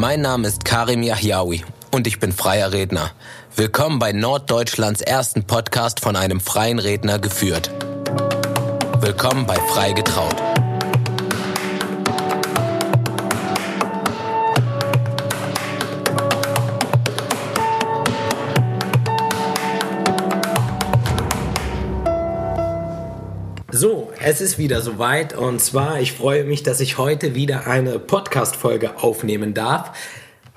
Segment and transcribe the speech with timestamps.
[0.00, 3.10] Mein Name ist Karim Yahyaoui und ich bin freier Redner.
[3.56, 7.68] Willkommen bei Norddeutschlands ersten Podcast von einem freien Redner geführt.
[9.00, 10.36] Willkommen bei Frei getraut.
[24.30, 28.98] Es ist wieder soweit und zwar, ich freue mich, dass ich heute wieder eine Podcast-Folge
[28.98, 29.92] aufnehmen darf.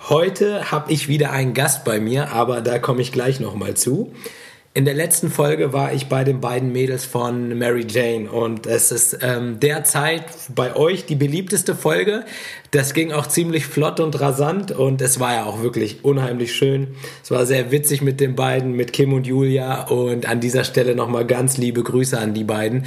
[0.10, 4.12] Heute habe ich wieder einen Gast bei mir, aber da komme ich gleich nochmal zu.
[4.74, 8.92] In der letzten Folge war ich bei den beiden Mädels von Mary Jane und es
[8.92, 12.26] ist ähm, derzeit bei euch die beliebteste Folge.
[12.72, 16.96] Das ging auch ziemlich flott und rasant und es war ja auch wirklich unheimlich schön.
[17.24, 20.94] Es war sehr witzig mit den beiden, mit Kim und Julia und an dieser Stelle
[20.94, 22.86] nochmal ganz liebe Grüße an die beiden.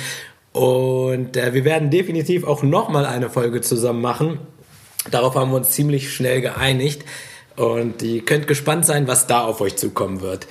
[0.55, 4.39] Und äh, wir werden definitiv auch nochmal eine Folge zusammen machen.
[5.11, 7.05] Darauf haben wir uns ziemlich schnell geeinigt
[7.57, 10.47] und ihr könnt gespannt sein, was da auf euch zukommen wird.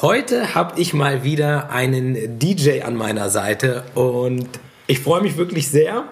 [0.00, 4.48] Heute habe ich mal wieder einen DJ an meiner Seite und
[4.86, 6.04] ich freue mich wirklich sehr.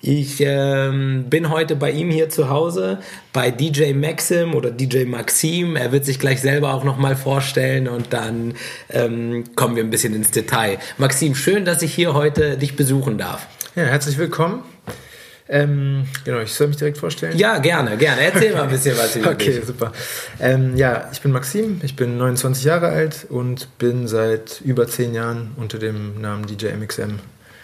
[0.00, 2.98] Ich ähm, bin heute bei ihm hier zu Hause,
[3.32, 5.74] bei DJ Maxim oder DJ Maxim.
[5.74, 8.54] Er wird sich gleich selber auch nochmal vorstellen und dann
[8.90, 10.78] ähm, kommen wir ein bisschen ins Detail.
[10.98, 13.48] Maxim, schön, dass ich hier heute dich besuchen darf.
[13.74, 14.62] Ja, herzlich willkommen.
[15.48, 17.36] Ähm, genau, ich soll mich direkt vorstellen.
[17.36, 18.20] Ja, gerne, gerne.
[18.20, 19.64] Erzähl mal ein bisschen was über Okay, dich.
[19.64, 19.92] super.
[20.38, 25.14] Ähm, ja, ich bin Maxim, ich bin 29 Jahre alt und bin seit über 10
[25.14, 27.18] Jahren unter dem Namen DJ MXM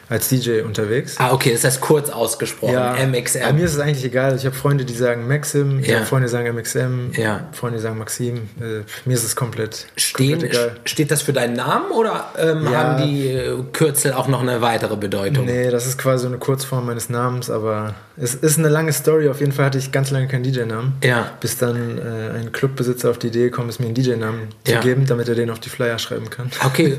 [0.08, 1.16] als DJ unterwegs.
[1.18, 2.74] Ah, okay, das heißt kurz ausgesprochen.
[2.74, 3.54] Bei MXM.
[3.56, 4.36] mir ist es eigentlich egal.
[4.36, 5.96] Ich habe Freunde, die sagen Maxim, ich Ja.
[5.96, 7.48] habe Freunde, die sagen MXM, Ja.
[7.52, 8.48] Freunde, die sagen Maxim.
[8.60, 10.76] Äh, mir ist es komplett, Stehen, komplett egal.
[10.84, 12.78] steht das für deinen Namen oder ähm, Ja.
[12.78, 15.46] haben die äh, Kürzel auch noch eine weitere Bedeutung?
[15.46, 19.28] Nee, das ist quasi so eine Kurzform meines Namens, aber es ist eine lange Story.
[19.28, 20.92] Auf jeden Fall hatte ich ganz lange keinen DJ-Namen.
[21.02, 21.32] Ja.
[21.40, 24.80] Bis dann äh, ein Clubbesitzer auf die Idee gekommen ist, mir einen DJ-Namen Ja.
[24.80, 26.50] zu geben, damit er den auf die Flyer schreiben kann.
[26.64, 26.98] Okay,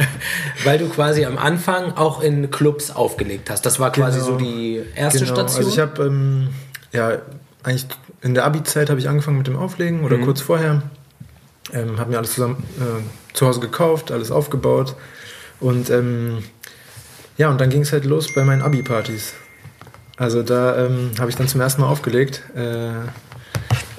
[0.64, 3.66] weil du quasi am Anfang auch in Clubs aufgelegt hast.
[3.66, 4.30] Das war quasi Genau.
[4.32, 5.58] so die erste Genau, Station.
[5.58, 6.48] Also ich habe ähm,
[6.92, 7.18] ja
[7.62, 7.86] eigentlich
[8.22, 10.04] in der Abi-Zeit habe ich angefangen mit dem Auflegen Mhm.
[10.06, 10.82] oder kurz vorher.
[11.72, 14.94] Ähm, habe mir alles zusammen äh, zu Hause gekauft, alles aufgebaut
[15.58, 16.44] und ähm,
[17.38, 19.34] ja und dann ging es halt los bei meinen Abi-Partys.
[20.16, 22.42] Also da ähm, habe ich dann zum ersten Mal aufgelegt.
[22.54, 22.90] Äh,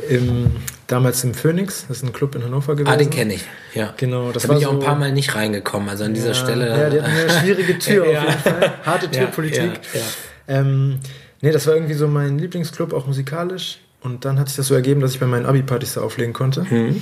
[0.10, 0.52] im,
[0.88, 2.94] damals im Phoenix, das ist ein Club in Hannover gewesen.
[2.94, 3.44] ah, den kenne ich.
[3.74, 3.94] Ja.
[3.98, 5.90] Genau, das da bin ich auch ein paar Mal nicht reingekommen.
[5.90, 6.70] Also an dieser ja, Stelle.
[6.70, 8.74] Ja, die hatten eine schwierige Tür auf jeden Fall.
[8.86, 9.80] Harte Türpolitik.
[9.94, 10.60] ja, ja.
[10.60, 11.00] Ähm,
[11.42, 13.80] nee, das war irgendwie so mein Lieblingsclub, auch musikalisch.
[14.02, 16.64] Und dann hat sich das so ergeben, dass ich bei meinen Abi-Partys da auflegen konnte.
[16.70, 17.02] Mhm.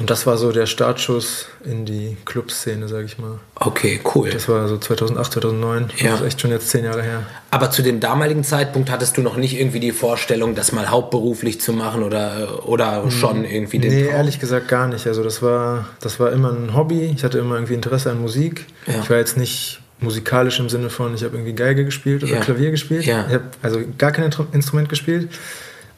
[0.00, 3.38] Und das war so der Startschuss in die Clubszene, sag ich mal.
[3.54, 4.30] Okay, cool.
[4.30, 5.90] Das war so 2008, 2009.
[5.98, 6.12] Ja.
[6.12, 7.22] Das ist echt schon jetzt zehn Jahre her.
[7.50, 11.60] Aber zu dem damaligen Zeitpunkt hattest du noch nicht irgendwie die Vorstellung, das mal hauptberuflich
[11.60, 13.92] zu machen oder, oder schon irgendwie den.
[13.94, 14.14] Nee, Traum?
[14.14, 15.06] ehrlich gesagt gar nicht.
[15.06, 17.12] Also das war, das war immer ein Hobby.
[17.14, 18.66] Ich hatte immer irgendwie Interesse an Musik.
[18.86, 19.00] Ja.
[19.02, 22.40] Ich war jetzt nicht musikalisch im Sinne von, ich habe irgendwie Geige gespielt oder Ja.
[22.40, 23.04] Klavier gespielt.
[23.04, 23.26] Ja.
[23.28, 25.28] Ich habe also gar kein Instrument gespielt.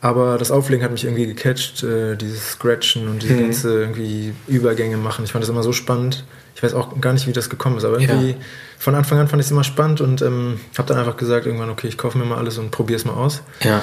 [0.03, 3.19] Aber das Auflegen hat mich irgendwie gecatcht, äh, dieses Scratchen und Mhm.
[3.21, 5.25] diese ganze irgendwie Übergänge machen.
[5.25, 6.25] Ich fand das immer so spannend.
[6.57, 8.37] Ich weiß auch gar nicht, wie das gekommen ist, aber irgendwie Ja.
[8.79, 11.71] von Anfang an fand ich es immer spannend und ähm, habe dann einfach gesagt, irgendwann,
[11.71, 13.43] okay, ich kaufe mir mal alles und probiere es mal aus.
[13.63, 13.81] Ja.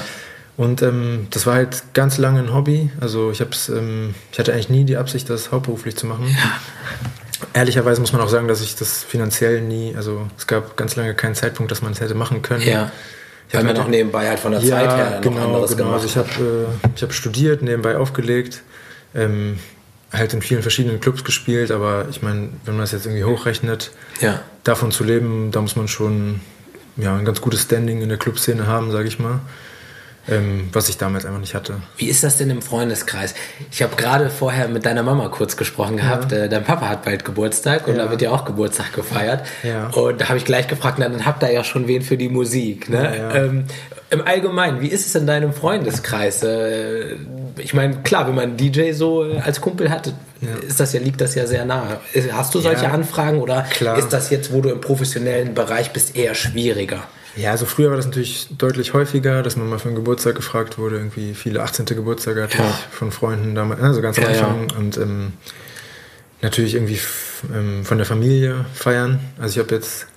[0.58, 2.92] Und ähm, das war halt ganz lange ein Hobby.
[3.00, 6.36] Also ich hab's, ähm, ich hatte eigentlich nie die Absicht, das hauptberuflich zu machen.
[7.54, 11.14] Ehrlicherweise muss man auch sagen, dass ich das finanziell nie, also es gab ganz lange
[11.16, 12.68] keinen Zeitpunkt, dass man es hätte machen können.
[12.68, 12.92] Ja.
[13.50, 15.72] Ich Weil hab man halt- noch nebenbei halt von der Zeit her noch genau, anderes
[15.72, 15.90] genau.
[15.90, 18.62] gemacht Also ich habe äh, ich hab studiert, nebenbei aufgelegt,
[19.16, 19.58] ähm,
[20.14, 23.92] halt in vielen verschiedenen Clubs gespielt, aber ich meine, wenn man das jetzt irgendwie hochrechnet,
[24.22, 24.40] Ja.
[24.64, 26.42] davon zu leben, da muss man schon
[26.96, 29.40] ja, ein ganz gutes Standing in der Clubszene haben, sage ich mal.
[30.30, 31.76] Ähm, was ich damals einfach nicht hatte.
[31.98, 33.34] Wie ist das denn im Freundeskreis?
[33.72, 36.32] Ich habe gerade vorher mit deiner Mama kurz gesprochen gehabt.
[36.32, 38.06] Äh, dein Papa hat bald Geburtstag und Ja.
[38.06, 39.44] da wird ja auch Geburtstag gefeiert.
[39.64, 39.88] Ja.
[39.90, 42.30] Und da habe ich gleich gefragt, na, dann habt ihr ja schon wen für die
[42.30, 42.90] Musik.
[42.90, 43.04] Ne?
[43.04, 43.36] Ja, ja.
[43.46, 43.66] Ähm,
[44.12, 46.42] Im Allgemeinen, wie ist es in deinem Freundeskreis?
[46.44, 47.16] Äh,
[47.58, 50.12] ich meine, klar, wenn man einen DJ so äh, als Kumpel hat,
[50.66, 52.00] ist das ja, liegt das ja sehr nahe.
[52.32, 52.92] Hast du solche Ja.
[52.92, 53.98] Anfragen oder Klar.
[53.98, 57.04] ist das jetzt, wo du im professionellen Bereich bist, eher schwieriger?
[57.36, 60.78] Ja, also früher war das natürlich deutlich häufiger, dass man mal für einen Geburtstag gefragt
[60.78, 60.98] wurde.
[60.98, 61.86] Irgendwie viele 18.
[61.86, 62.70] Geburtstage hatte Ja.
[62.70, 64.48] ich von Freunden damals, also ganz am Ja, ja.
[64.48, 64.78] Anfang.
[64.78, 65.34] Und ähm,
[66.42, 67.00] natürlich irgendwie
[67.54, 69.20] ähm, von der Familie feiern.
[69.40, 70.08] Also ich habe jetzt,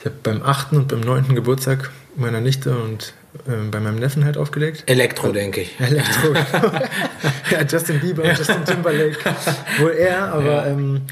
[0.00, 0.72] ich habe beim 8.
[0.72, 1.34] und beim 9.
[1.34, 3.12] Geburtstag meiner Nichte und
[3.48, 4.84] ähm, bei meinem Neffen halt aufgelegt.
[4.86, 5.78] Elektro, denke ich.
[5.78, 6.32] Elektro.
[7.50, 9.18] ja, Justin Bieber Justin Timberlake.
[9.78, 10.66] Wohl er, aber ja.
[10.68, 11.02] Ähm,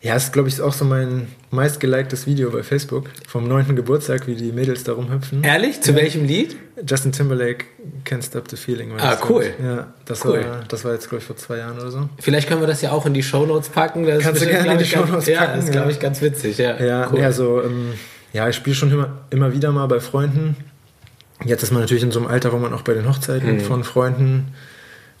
[0.00, 3.74] Ja, ist, glaube ich, auch so mein meistgeliktes Video bei Facebook vom 9.
[3.74, 5.42] Geburtstag, wie die Mädels da rumhüpfen.
[5.42, 5.80] Ehrlich?
[5.80, 5.96] Zu ja.
[5.96, 6.56] welchem Lied?
[6.88, 7.64] Justin Timberlake,
[8.04, 8.92] Can't Stop the Feeling.
[8.98, 9.46] Ah, cool.
[9.60, 10.44] Ja, das, cool.
[10.44, 12.08] War, das war jetzt, glaube ich, vor zwei Jahren oder so.
[12.20, 14.06] Vielleicht können wir das ja auch in die Shownotes packen.
[14.06, 15.30] Das Kannst du gerne in die Shownotes packen.
[15.30, 16.58] Ja, das ist, glaube ich, ganz witzig.
[16.58, 17.20] Ja, ja cool.
[17.24, 17.94] also, ähm,
[18.32, 20.56] ja ich spiele schon immer, immer wieder mal bei Freunden.
[21.44, 23.60] Jetzt ist man natürlich in so einem Alter, wo man auch bei den Hochzeiten mhm.
[23.60, 24.54] von Freunden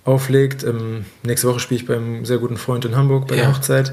[0.04, 0.62] auflegt.
[0.62, 3.42] Ähm, nächste Woche spiele ich beim sehr guten Freund in Hamburg bei ja.
[3.42, 3.92] der Hochzeit.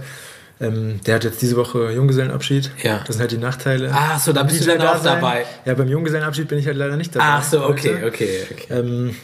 [0.61, 2.71] Ähm, der hat jetzt diese Woche Junggesellenabschied.
[2.81, 2.99] Ja.
[3.05, 3.91] Das sind halt die Nachteile.
[3.93, 5.19] Ach so, da bist du dann auch sein.
[5.19, 5.45] dabei.
[5.65, 7.25] Ja, beim Junggesellenabschied bin ich halt leider nicht dabei.
[7.27, 8.07] Ach so, okay, heute.
[8.07, 8.39] okay.
[8.51, 8.65] okay.
[8.69, 9.15] Ähm,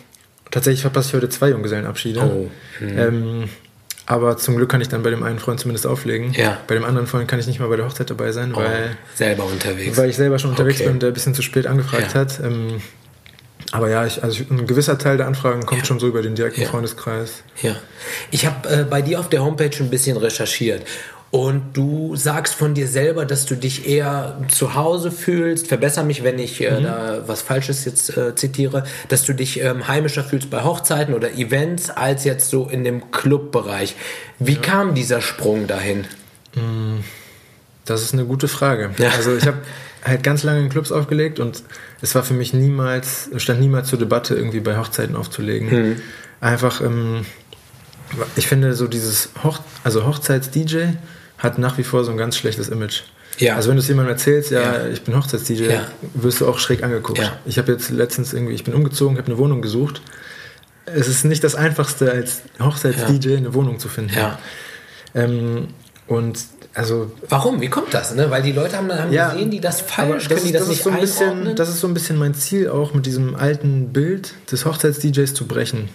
[0.49, 2.19] tatsächlich verpasse ich heute zwei Junggesellenabschiede.
[2.19, 2.49] Oh.
[2.83, 2.99] Mhm.
[2.99, 3.49] Ähm,
[4.05, 6.33] aber zum Glück kann ich dann bei dem einen Freund zumindest auflegen.
[6.33, 6.57] Ja.
[6.67, 8.97] Bei dem anderen Freund kann ich nicht mal bei der Hochzeit dabei sein, oh, weil.
[9.15, 9.95] Selber unterwegs.
[9.97, 10.87] Weil ich selber schon unterwegs okay.
[10.87, 12.19] bin und der ein bisschen zu spät angefragt ja.
[12.19, 12.41] hat.
[12.43, 12.81] Ähm,
[13.71, 15.85] aber ja, ich, also ein gewisser Teil der Anfragen kommt ja.
[15.85, 16.67] schon so über den direkten ja.
[16.67, 17.43] Freundeskreis.
[17.61, 17.75] Ja.
[18.31, 20.83] Ich habe äh, bei dir auf der Homepage ein bisschen recherchiert.
[21.31, 25.67] Und du sagst von dir selber, dass du dich eher zu Hause fühlst.
[25.67, 26.83] Verbessere mich, wenn ich äh, mhm.
[26.83, 31.31] da was Falsches jetzt äh, zitiere, dass du dich ähm, heimischer fühlst bei Hochzeiten oder
[31.31, 33.95] Events als jetzt so in dem Clubbereich.
[34.39, 34.59] Wie ja.
[34.59, 36.05] kam dieser Sprung dahin?
[36.53, 36.99] Mm,
[37.85, 38.91] das ist eine gute Frage.
[38.97, 39.11] Ja.
[39.11, 39.59] Also ich habe
[40.03, 41.63] halt ganz lange in Clubs aufgelegt und
[42.01, 45.69] es war für mich niemals, stand niemals zur Debatte, irgendwie bei Hochzeiten aufzulegen.
[45.69, 46.01] Mhm.
[46.41, 47.25] Einfach, ähm,
[48.35, 50.97] ich finde so dieses Hoch, also Hochzeits-DJ
[51.41, 53.01] hat nach wie vor so ein ganz schlechtes Image.
[53.37, 53.55] Ja.
[53.55, 54.87] Also wenn du es jemandem erzählst, ja, ja.
[54.87, 55.87] ich bin Hochzeits-DJ, ja.
[56.13, 57.19] wirst du auch schräg angeguckt.
[57.19, 57.39] Ja.
[57.45, 60.01] Ich habe jetzt letztens irgendwie, ich bin umgezogen, habe eine Wohnung gesucht.
[60.85, 64.13] Es ist nicht das Einfachste, als Hochzeits-DJ eine Wohnung zu finden.
[64.15, 64.39] Ja.
[65.15, 65.69] Ähm,
[66.07, 66.39] und
[66.73, 67.11] also.
[67.29, 67.61] Warum?
[67.61, 68.13] Wie kommt das?
[68.15, 68.29] Ne?
[68.29, 70.83] Weil die Leute haben, haben ja, gesehen, die das falsch, können die das, das nicht
[70.83, 74.33] so ein bisschen, Das ist so ein bisschen mein Ziel auch, mit diesem alten Bild
[74.51, 75.89] des Hochzeits-DJs zu brechen.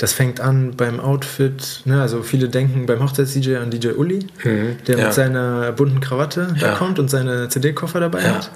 [0.00, 2.00] Das fängt an beim Outfit, ne?
[2.00, 5.04] also viele denken beim Hochzeits-DJ an DJ Uli, mhm, der ja.
[5.04, 6.68] mit seiner bunten Krawatte ja.
[6.68, 8.34] da kommt und seine CD-Koffer dabei ja.
[8.36, 8.50] hat.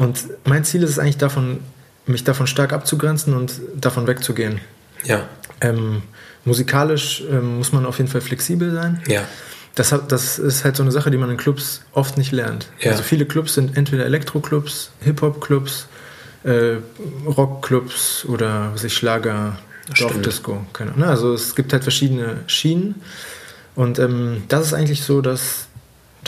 [0.00, 1.60] Und mein Ziel ist es eigentlich davon,
[2.06, 4.62] mich davon stark abzugrenzen und davon wegzugehen.
[5.04, 5.28] Ja.
[5.60, 6.00] Ähm,
[6.46, 9.02] musikalisch ähm, muss man auf jeden Fall flexibel sein.
[9.08, 9.24] Ja.
[9.74, 12.68] Das, hat, das ist halt so eine Sache, die man in Clubs oft nicht lernt.
[12.80, 12.92] Ja.
[12.92, 15.86] Also viele Clubs sind entweder Elektro-Clubs, Hip-Hop-Clubs,
[16.44, 16.76] äh,
[17.26, 19.58] Rock-Clubs oder was ich Schlager,
[19.96, 20.66] Dorfdisco.
[20.72, 21.08] Keine Ahnung.
[21.08, 22.96] Also es gibt halt verschiedene Schienen.
[23.74, 25.67] Und ähm, das ist eigentlich so, dass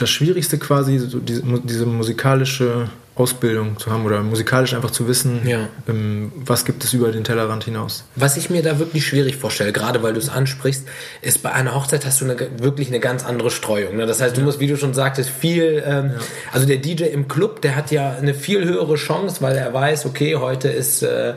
[0.01, 5.45] das Schwierigste quasi, so diese, diese musikalische Ausbildung zu haben oder musikalisch einfach zu wissen,
[5.45, 5.67] ja.
[5.87, 8.05] ähm, was gibt es über den Tellerrand hinaus.
[8.15, 10.87] Was ich mir da wirklich schwierig vorstelle, gerade weil du es ansprichst,
[11.21, 13.97] ist bei einer Hochzeit hast du eine, wirklich eine ganz andere Streuung.
[13.97, 14.05] Ne?
[14.05, 14.45] Das heißt, du ja.
[14.45, 16.19] musst, wie du schon sagtest, viel, ähm, ja.
[16.53, 20.05] also der DJ im Club, der hat ja eine viel höhere Chance, weil er weiß,
[20.05, 21.35] okay, heute ist äh, äh,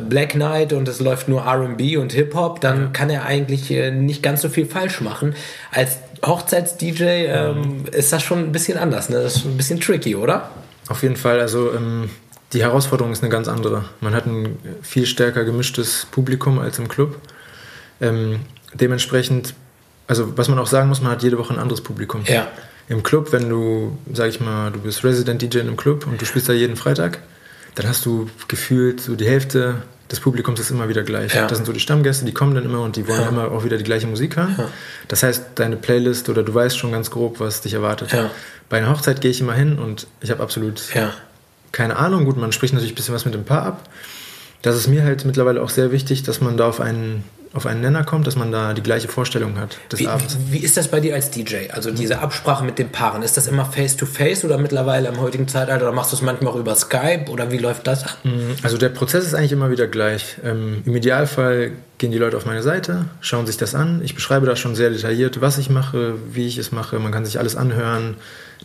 [0.00, 4.22] Black Night und es läuft nur R&B und Hip-Hop, dann kann er eigentlich äh, nicht
[4.22, 5.34] ganz so viel falsch machen.
[5.70, 9.22] Als Hochzeits-DJ ähm, ist das schon ein bisschen anders, ne?
[9.22, 10.50] Das ist ein bisschen tricky, oder?
[10.88, 12.10] Auf jeden Fall, also ähm,
[12.52, 13.84] die Herausforderung ist eine ganz andere.
[14.00, 17.16] Man hat ein viel stärker gemischtes Publikum als im Club.
[18.00, 18.40] Ähm,
[18.74, 19.54] dementsprechend,
[20.06, 22.22] also was man auch sagen muss, man hat jede Woche ein anderes Publikum.
[22.26, 22.48] Ja.
[22.88, 26.20] Im Club, wenn du, sag ich mal, du bist Resident DJ in einem Club und
[26.20, 27.18] du spielst da jeden Freitag,
[27.74, 31.34] dann hast du gefühlt so die Hälfte des Publikums ist immer wieder gleich.
[31.34, 31.46] Ja.
[31.46, 33.28] Das sind so die Stammgäste, die kommen dann immer und die wollen Ja.
[33.28, 34.54] immer auch wieder die gleiche Musik hören.
[34.56, 34.68] Ja.
[35.08, 38.14] Das heißt, deine Playlist oder du weißt schon ganz grob, was dich erwartet.
[38.68, 40.80] Bei einer Hochzeit gehe ich immer hin und ich habe absolut
[41.72, 42.24] keine Ahnung.
[42.24, 43.88] Gut, man spricht natürlich ein bisschen was mit dem Paar ab.
[44.62, 47.22] Das ist mir halt mittlerweile auch sehr wichtig, dass man da auf einen,
[47.56, 50.36] auf einen Nenner kommt, dass man da die gleiche Vorstellung hat des Wie, Abends.
[50.50, 51.70] wie ist das bei dir als DJ?
[51.70, 55.84] Also diese Absprache mit den Paaren, ist das immer face-to-face oder mittlerweile im heutigen Zeitalter
[55.84, 58.18] oder machst du es manchmal auch über Skype oder wie läuft das ab?
[58.62, 60.36] Also der Prozess ist eigentlich immer wieder gleich.
[60.44, 64.02] Ähm, Im Idealfall gehen die Leute auf meine Seite, schauen sich das an.
[64.04, 66.98] Ich beschreibe da schon sehr detailliert, was ich mache, wie ich es mache.
[66.98, 68.16] Man kann sich alles anhören.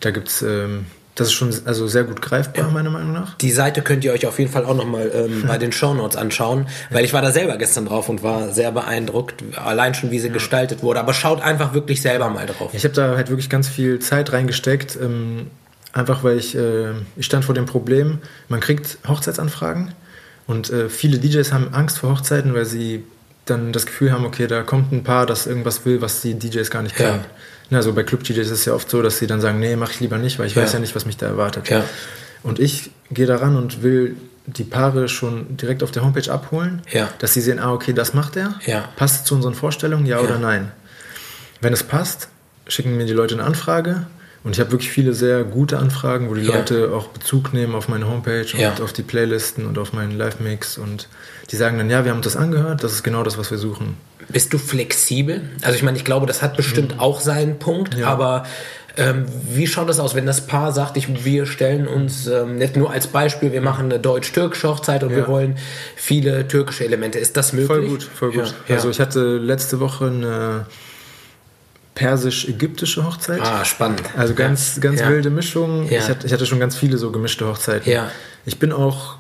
[0.01, 3.36] Da gibt's, ähm, das ist schon also sehr gut greifbar, meiner Meinung nach.
[3.38, 6.68] Die Seite könnt ihr euch auf jeden Fall auch nochmal ähm, bei den Shownotes anschauen,
[6.89, 10.30] weil ich war da selber gestern drauf und war sehr beeindruckt, allein schon wie sie
[10.30, 11.00] gestaltet wurde.
[11.01, 12.72] Aber schaut einfach wirklich selber mal drauf.
[12.74, 15.48] Ich habe da halt wirklich ganz viel Zeit reingesteckt, ähm,
[15.94, 19.94] einfach weil ich, äh, ich stand vor dem Problem, man kriegt Hochzeitsanfragen
[20.48, 23.03] und äh, viele DJs haben Angst vor Hochzeiten, weil sie
[23.46, 26.70] dann das Gefühl haben, okay, da kommt ein Paar, das irgendwas will, was die DJs
[26.70, 27.10] gar nicht Ja.
[27.12, 27.25] können.
[27.72, 29.90] Na, Also bei Club-DJs ist es ja oft so, dass sie dann sagen, nee, mach
[29.92, 30.62] ich lieber nicht, weil ich Ja.
[30.62, 31.70] weiß ja nicht, was mich da erwartet.
[31.70, 31.84] Ja.
[32.44, 36.82] Und ich gehe da ran und will die Paare schon direkt auf der Homepage abholen,
[36.92, 37.10] Ja.
[37.20, 38.60] dass sie sehen, ah, okay, das macht er.
[38.66, 38.90] Ja.
[38.98, 40.72] Passt es zu unseren Vorstellungen, ja, oder nein?
[41.62, 42.28] Wenn es passt,
[42.68, 44.06] schicken mir die Leute eine Anfrage.
[44.44, 46.56] Und ich habe wirklich viele sehr gute Anfragen, wo die Ja.
[46.56, 48.74] Leute auch Bezug nehmen auf meine Homepage und Ja.
[48.82, 50.80] auf die Playlisten und auf meinen Live-Mix.
[50.80, 51.08] Und
[51.51, 53.60] die sagen dann, ja, wir haben uns das angehört, das ist genau das, was wir
[53.60, 53.96] suchen.
[54.30, 55.42] Bist du flexibel?
[55.62, 58.08] Also ich meine, ich glaube, das hat bestimmt auch seinen Punkt, Ja.
[58.08, 58.46] aber
[58.98, 62.75] ähm, wie schaut das aus, wenn das Paar sagt, ich, wir stellen uns ähm, nicht
[62.75, 65.28] nur als Beispiel, wir machen eine deutsch-türkische Hochzeit und wir Ja.
[65.28, 65.58] wollen
[65.96, 67.18] viele türkische Elemente.
[67.18, 67.68] Ist das möglich?
[67.68, 68.54] Voll gut, voll gut.
[68.68, 68.75] Ja.
[68.75, 70.66] Also ich hatte letzte Woche eine
[71.96, 73.42] persisch-ägyptische Hochzeit.
[73.42, 74.01] ah, spannend.
[74.18, 75.88] Also ganz, ganz wilde Mischung.
[75.90, 77.92] Ich, hatte, ich hatte schon ganz viele so gemischte Hochzeiten.
[77.92, 78.12] Ja.
[78.46, 79.18] Ich bin auch,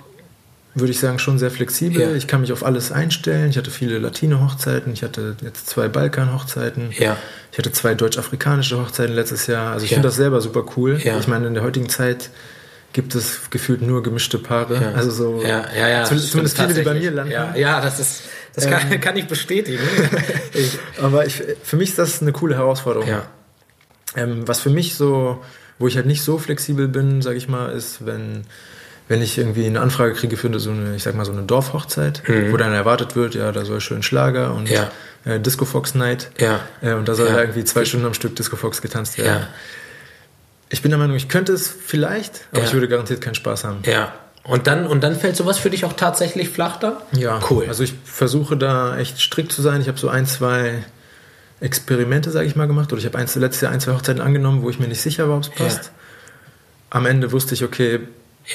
[0.73, 2.01] würde ich sagen, schon sehr flexibel.
[2.01, 2.13] Ja.
[2.13, 3.49] Ich kann mich auf alles einstellen.
[3.49, 4.93] Ich hatte viele Latino-Hochzeiten.
[4.93, 6.91] Ich hatte jetzt zwei Balkan-Hochzeiten.
[6.97, 7.17] Ja.
[7.51, 9.73] Ich hatte zwei deutsch-afrikanische Hochzeiten letztes Jahr.
[9.73, 9.95] Also ich Ja.
[9.95, 10.99] finde das selber super cool.
[11.03, 11.19] Ja.
[11.19, 12.29] Ich meine, in der heutigen Zeit
[12.93, 14.75] gibt es gefühlt nur gemischte Paare.
[14.75, 14.91] Ja.
[14.93, 16.03] Also so ja, ja, ja.
[16.05, 17.31] zumindest, viele, die bei mir landen.
[17.55, 18.21] Ja, das ist,
[18.55, 19.79] das kann, kann ich bestätigen.
[20.53, 23.07] ich, Aber ich, für mich ist das eine coole Herausforderung.
[23.09, 23.23] ja.
[24.15, 25.41] Ähm, was für mich so,
[25.79, 28.43] wo ich halt nicht so flexibel bin, sage ich mal, ist, wenn,
[29.11, 32.23] wenn ich irgendwie eine Anfrage kriege für so eine, ich sag mal, so eine Dorfhochzeit,
[32.49, 34.75] wo dann erwartet wird, ja, da soll schön Schlager und Mhm.
[34.75, 34.91] Ja.
[35.25, 36.31] äh, Disco Fox Night.
[36.39, 36.61] Ja.
[36.81, 37.33] Äh, und da soll Ja.
[37.35, 39.41] da irgendwie zwei Stunden am Stück Disco Fox getanzt werden.
[39.41, 39.47] Ja.
[40.69, 42.67] Ich bin der Meinung, ich könnte es vielleicht, aber Ja.
[42.67, 43.79] ich würde garantiert keinen Spaß haben.
[43.85, 44.13] Ja.
[44.43, 47.01] Und dann, und dann fällt sowas für dich auch tatsächlich flach da?
[47.11, 47.65] Ja, Cool.
[47.67, 49.81] Also ich versuche da echt strikt zu sein.
[49.81, 50.83] Ich habe so ein, zwei
[51.59, 52.91] Experimente, sage ich mal, gemacht.
[52.91, 55.37] Oder ich habe letztes Jahr ein, zwei Hochzeiten angenommen, wo ich mir nicht sicher war,
[55.37, 55.91] ob es passt.
[56.89, 57.99] Am Ende wusste ich, okay,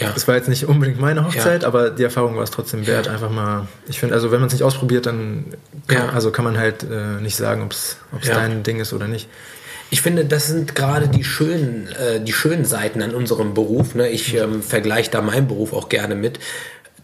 [0.01, 0.13] Ja.
[0.15, 1.69] es war jetzt nicht unbedingt meine Hochzeit, Ja.
[1.69, 3.09] aber die Erfahrung war es trotzdem wert.
[3.09, 5.45] Einfach mal, ich finde, also wenn man es nicht ausprobiert, dann
[5.87, 6.13] kann, Ja.
[6.13, 8.35] also kann man halt äh, nicht sagen, ob es Ja.
[8.35, 9.29] dein Ding ist oder nicht.
[9.89, 13.95] Ich finde, das sind gerade die schönen, äh, die schönen Seiten an unserem Beruf.
[13.95, 14.09] Ne?
[14.09, 16.41] Ich ähm, vergleiche da meinen Beruf auch gerne mit,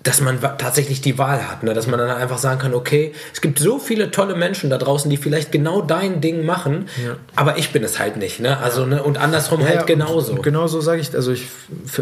[0.02, 1.74] dass man tatsächlich die Wahl hat, ne?
[1.74, 5.08] dass man dann einfach sagen kann, okay, es gibt so viele tolle Menschen da draußen,
[5.08, 7.16] die vielleicht genau dein Ding machen, Ja.
[7.36, 8.40] aber ich bin es halt nicht.
[8.40, 8.58] Ne?
[8.58, 9.02] Also ne?
[9.02, 10.32] und andersrum Ja, halt ja, genauso.
[10.32, 11.46] Und, und genauso sage ich, also ich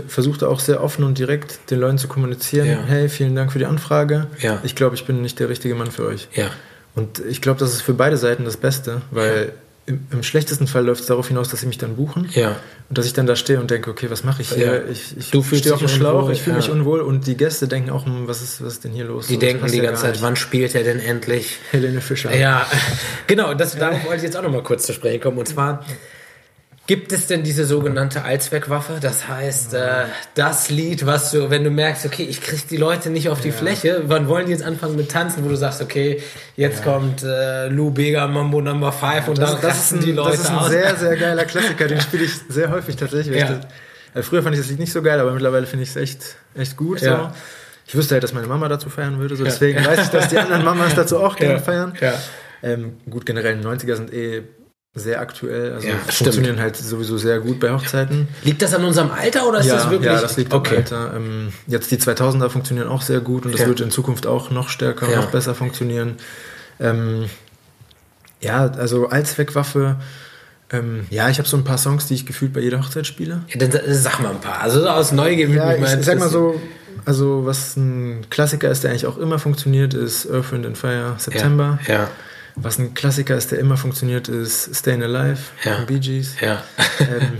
[0.08, 2.78] versuche da auch sehr offen und direkt den Leuten zu kommunizieren, Ja.
[2.86, 4.26] hey, vielen Dank für die Anfrage.
[4.62, 6.28] Ich glaube, ich bin nicht der richtige Mann für euch.
[6.32, 6.46] ja,
[6.94, 9.52] Und ich glaube, das ist für beide Seiten das Beste, weil
[9.86, 12.56] im, im schlechtesten Fall läuft es darauf hinaus, dass sie mich dann buchen ja,
[12.88, 14.84] und dass ich dann da stehe und denke, okay, was mache ich hier?
[14.84, 14.90] Ja.
[14.90, 16.72] Ich, ich Du fühlst stehe auf dem dich Schlauch, unwohl, ich fühle mich ja.
[16.72, 19.26] unwohl und die Gäste denken auch, hm, was ist, was ist denn hier los?
[19.26, 20.22] die So, denken die ganze Zeit, nicht.
[20.22, 21.58] wann spielt er denn endlich?
[21.70, 22.34] Helene Fischer.
[22.34, 22.66] Ja,
[23.26, 25.38] genau, das, darauf wollte ich jetzt auch noch mal kurz zu sprechen kommen.
[25.38, 25.84] Und zwar,
[26.90, 28.94] gibt es denn diese sogenannte Allzweckwaffe?
[29.00, 33.10] Das heißt, äh, das Lied, was du, wenn du merkst, okay, ich krieg die Leute
[33.10, 36.20] nicht auf die Fläche, wann wollen die jetzt anfangen mit Tanzen, wo du sagst, okay,
[36.56, 40.04] jetzt kommt äh, Lou Bega Mambo Number 5 und Das, dann das, ist rasten ein,
[40.04, 40.68] die Leute das ist ein aus.
[40.68, 43.36] sehr, sehr geiler Klassiker, den spiele ich sehr häufig tatsächlich.
[43.38, 43.44] Ja.
[43.44, 43.66] Ich das,
[44.12, 46.34] also früher fand ich das Lied nicht so geil, aber mittlerweile finde ich es echt,
[46.56, 47.02] echt gut.
[47.02, 47.30] Ja.
[47.30, 47.36] So.
[47.86, 50.38] Ich wüsste halt, dass meine Mama dazu feiern würde, so deswegen weiß ich, dass die
[50.38, 51.60] anderen Mamas dazu auch gerne Ja.
[51.60, 51.92] feiern.
[52.00, 52.14] Ja.
[52.64, 54.42] Ähm, gut, generell 90er sind eh
[54.94, 58.26] sehr aktuell, also Ja, funktionieren halt sowieso sehr gut bei Hochzeiten.
[58.42, 60.10] Liegt das an unserem Alter oder ist ja, das wirklich?
[60.10, 60.74] ja, das liegt okay.
[60.74, 61.12] am Alter.
[61.16, 63.68] Ähm, jetzt die 2000er funktionieren auch sehr gut und das Ja.
[63.68, 66.16] wird in Zukunft auch noch stärker und noch besser funktionieren.
[66.80, 67.26] Ähm,
[68.40, 69.96] ja, also Allzweckwaffe.
[70.72, 73.42] Ähm, ja, ich habe so ein paar Songs, die ich gefühlt bei jeder Hochzeit spiele.
[73.48, 74.60] Ja, dann sa- sag mal ein paar.
[74.60, 76.60] Also so aus Neugier würde Ja, mich ich, mal ich sag mal so,
[77.04, 81.14] also was ein Klassiker ist, der eigentlich auch immer funktioniert, ist Earth, Wind and Fire,
[81.18, 81.78] September.
[81.86, 82.08] Ja,
[82.62, 85.76] Was ein Klassiker ist, der immer funktioniert, ist Stayin' Alive Ja.
[85.76, 86.36] von Bee Gees.
[86.40, 86.62] ja.
[87.00, 87.38] Ähm,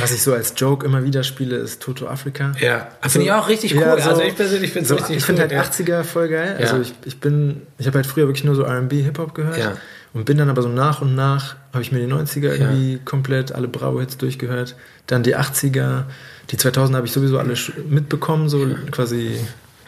[0.00, 2.52] was ich so als Joke immer wieder spiele, ist Toto Africa.
[2.60, 3.82] Ja, finde ich auch richtig cool.
[3.82, 5.26] Ja, so- also ich persönlich finde es so, richtig Ich cool.
[5.26, 5.60] finde halt ja.
[5.62, 6.56] 80er voll geil.
[6.58, 6.82] Also Ja.
[6.82, 9.74] ich, ich bin, ich habe halt früher wirklich nur so R&B, Hip-Hop gehört Ja.
[10.12, 13.52] und bin dann aber so nach und nach, habe ich mir die 90er irgendwie komplett
[13.52, 14.74] alle Bravo-Hits durchgehört.
[15.06, 16.06] Dann die 80er,
[16.50, 17.54] die 2000er habe ich sowieso alle
[17.88, 19.36] mitbekommen, so quasi,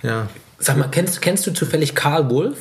[0.03, 0.29] ja,
[0.61, 2.57] Sag mal, kennst, kennst du zufällig Karl Wolf?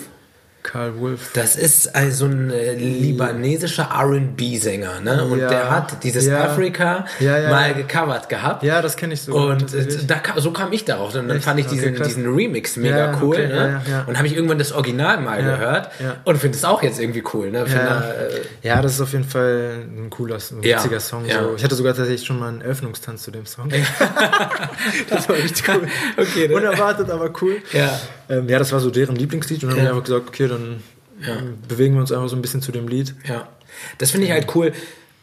[0.67, 1.31] Karl Wolf.
[1.33, 5.23] Das ist also ein äh, libanesischer R&B-Sänger, ne?
[5.23, 5.47] Und Ja.
[5.47, 6.43] der hat dieses Ja.
[6.43, 8.63] Afrika Ja, mal gecovert gehabt.
[8.63, 9.33] Ja, das kenne ich so.
[9.33, 11.15] Und äh, da, so kam ich darauf.
[11.15, 11.45] Und dann Echt?
[11.45, 13.35] fand ich diesen, Okay, diesen Remix mega cool.
[13.35, 13.81] okay, ne?
[14.07, 15.89] Und habe ich irgendwann das Original mal gehört
[16.25, 17.49] und finde es auch jetzt irgendwie cool.
[17.49, 17.65] Ne?
[17.67, 18.01] Ja.
[18.01, 21.23] äh, ja, das ist auf jeden Fall ein cooler, ein witziger Song.
[21.29, 21.55] So.
[21.55, 23.69] Ich hatte sogar tatsächlich schon mal einen Eröffnungstanz zu dem Song.
[25.09, 25.87] das war richtig cool.
[26.17, 26.55] Okay, ne?
[26.55, 27.57] Unerwartet, aber cool.
[27.71, 27.97] ja.
[28.29, 29.83] Ähm, ja, das war so deren Lieblingslied und dann Ja.
[29.85, 30.83] haben wir einfach gesagt, okay, dann
[31.27, 33.15] ähm, bewegen wir uns einfach so ein bisschen zu dem Lied.
[33.27, 33.47] Ja,
[33.97, 34.71] das finde ich halt cool.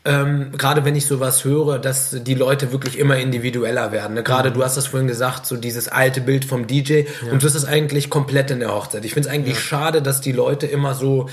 [0.07, 4.15] Ähm, gerade wenn ich sowas höre, dass die Leute wirklich immer individueller werden.
[4.15, 4.23] Ne?
[4.23, 4.55] Gerade Mhm.
[4.55, 7.65] du hast das vorhin gesagt, so dieses alte Bild vom DJ und so ist es
[7.65, 9.05] eigentlich komplett in der Hochzeit.
[9.07, 11.31] Ich finde es eigentlich schade, dass die Leute immer so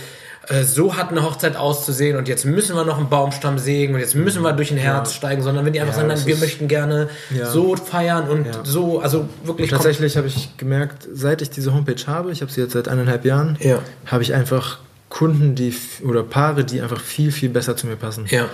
[0.47, 3.99] äh, so hat eine Hochzeit auszusehen und jetzt müssen wir noch einen Baumstamm sägen und
[3.99, 6.27] jetzt müssen wir durch ein Herz steigen, sondern wenn die einfach Ja, sagen, das nein,
[6.29, 7.49] wir möchten gerne Ja.
[7.49, 8.51] so feiern und Ja.
[8.63, 12.61] so, also wirklich Tatsächlich habe ich gemerkt, seit ich diese Homepage habe, ich habe sie
[12.61, 13.79] jetzt seit eineinhalb Jahren, Ja.
[14.07, 14.79] habe ich einfach
[15.09, 15.75] Kunden, die
[16.07, 18.25] oder Paare, die einfach viel, viel besser zu mir passen.
[18.29, 18.45] Ja,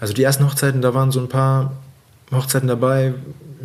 [0.00, 1.72] Also die ersten Hochzeiten, da waren so ein paar
[2.32, 3.14] Hochzeiten dabei,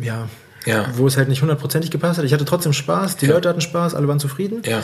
[0.00, 0.28] ja,
[0.66, 0.86] Ja.
[0.96, 2.24] wo es halt nicht hundertprozentig gepasst hat.
[2.24, 3.34] Ich hatte trotzdem Spaß, die Ja.
[3.34, 4.62] Leute hatten Spaß, alle waren zufrieden.
[4.64, 4.82] ja,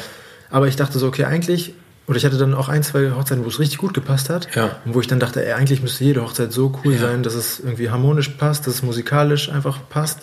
[0.50, 1.74] Aber ich dachte so, okay, eigentlich
[2.06, 4.54] oder ich hatte dann auch ein, zwei Hochzeiten, wo es richtig gut gepasst hat.
[4.54, 4.76] Ja.
[4.84, 7.00] Und wo ich dann dachte, ey, eigentlich müsste jede Hochzeit so cool Ja.
[7.00, 10.20] sein, dass es irgendwie harmonisch passt, dass es musikalisch einfach passt,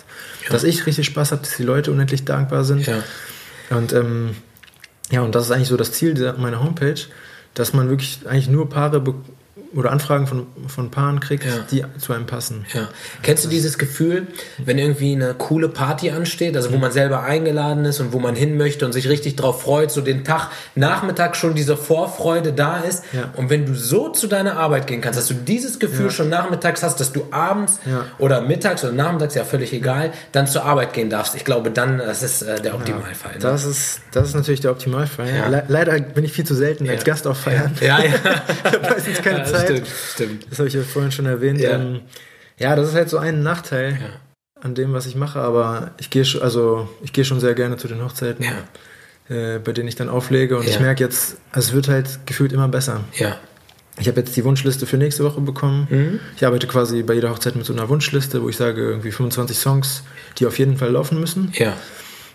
[0.50, 2.86] dass ich richtig Spaß habe, dass die Leute unendlich dankbar sind.
[2.86, 3.02] Ja.
[3.70, 4.30] Und ähm,
[5.10, 7.00] ja, und das ist eigentlich so das Ziel meiner Homepage,
[7.54, 9.14] dass man wirklich eigentlich nur Paare be-
[9.74, 11.50] oder Anfragen von, von Paaren kriegt, Ja.
[11.70, 12.64] die zu einem passen.
[12.72, 12.88] Ja.
[13.22, 14.26] Kennst du dieses Gefühl,
[14.64, 18.34] wenn irgendwie eine coole Party ansteht, also wo man selber eingeladen ist und wo man
[18.36, 22.78] hin möchte und sich richtig drauf freut, so den Tag Nachmittag schon diese Vorfreude da
[22.78, 23.30] ist Ja.
[23.36, 26.10] und wenn du so zu deiner Arbeit gehen kannst, dass du dieses Gefühl Ja.
[26.10, 27.78] schon nachmittags hast, dass du abends
[28.18, 31.34] oder mittags oder nachmittags, ja völlig egal, dann zur Arbeit gehen darfst.
[31.34, 33.32] Ich glaube dann, das ist äh, der Optimalfall.
[33.32, 33.38] ne?
[33.40, 35.28] Das ist, das ist natürlich der Optimalfall.
[35.50, 37.72] Le leider bin ich viel zu selten als Gast auf Feiern.
[37.80, 38.04] Ja, ja.
[38.64, 39.86] ich habe meistens keine Ja, Zeit.
[39.86, 40.46] Stimmt, stimmt.
[40.50, 41.60] Das habe ich ja vorhin schon erwähnt.
[41.60, 41.72] Ja.
[41.78, 42.00] Ähm,
[42.58, 44.62] ja das ist halt so ein Nachteil Ja.
[44.62, 47.76] an dem, was ich mache, aber ich gehe schon, also ich gehe schon sehr gerne
[47.76, 49.34] zu den Hochzeiten, Ja.
[49.34, 52.52] äh, bei denen ich dann auflege und ich merke jetzt, also es wird halt gefühlt
[52.52, 53.00] immer besser.
[53.14, 53.38] Ja.
[53.98, 55.86] Ich habe jetzt die Wunschliste für nächste Woche bekommen.
[55.88, 56.20] Mhm.
[56.36, 59.56] Ich arbeite quasi bei jeder Hochzeit mit so einer Wunschliste, wo ich sage, irgendwie 25
[59.56, 60.02] Songs,
[60.38, 61.52] die auf jeden Fall laufen müssen.
[61.54, 61.76] Ja.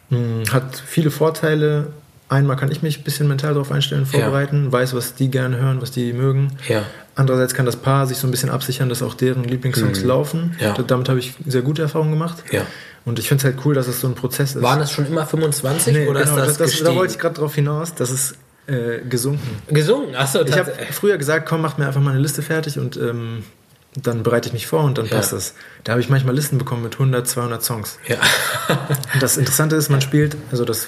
[0.09, 1.87] Hm, Hat viele Vorteile.
[2.29, 5.81] Einmal kann ich mich ein bisschen mental darauf einstellen, vorbereiten, weiß, was die gerne hören,
[5.81, 6.51] was die mögen.
[6.67, 6.83] Ja.
[7.15, 10.55] Andererseits kann das Paar sich so ein bisschen absichern, dass auch deren Lieblingssongs laufen.
[10.59, 10.73] Ja.
[10.73, 12.43] Da- Damit habe ich sehr gute Erfahrungen gemacht.
[12.51, 12.61] Ja.
[13.03, 14.61] Und ich finde es halt cool, dass es so ein Prozess ist.
[14.61, 17.19] Waren das schon immer 25 Nee, oder genau, ist das, das, das, da wollte ich
[17.19, 18.35] gerade drauf hinaus, das ist
[18.67, 19.57] äh, gesunken.
[19.73, 22.95] Gesungen, achso, Ich habe früher gesagt, komm, mach mir einfach mal eine Liste fertig und
[22.97, 23.43] ähm,
[24.03, 25.17] dann bereite ich mich vor und dann Ja.
[25.17, 25.53] passt es.
[25.83, 27.97] Da habe ich manchmal Listen bekommen mit 100, 200 Songs.
[28.07, 28.17] ja.
[29.19, 30.87] Das Interessante ist, man spielt, also das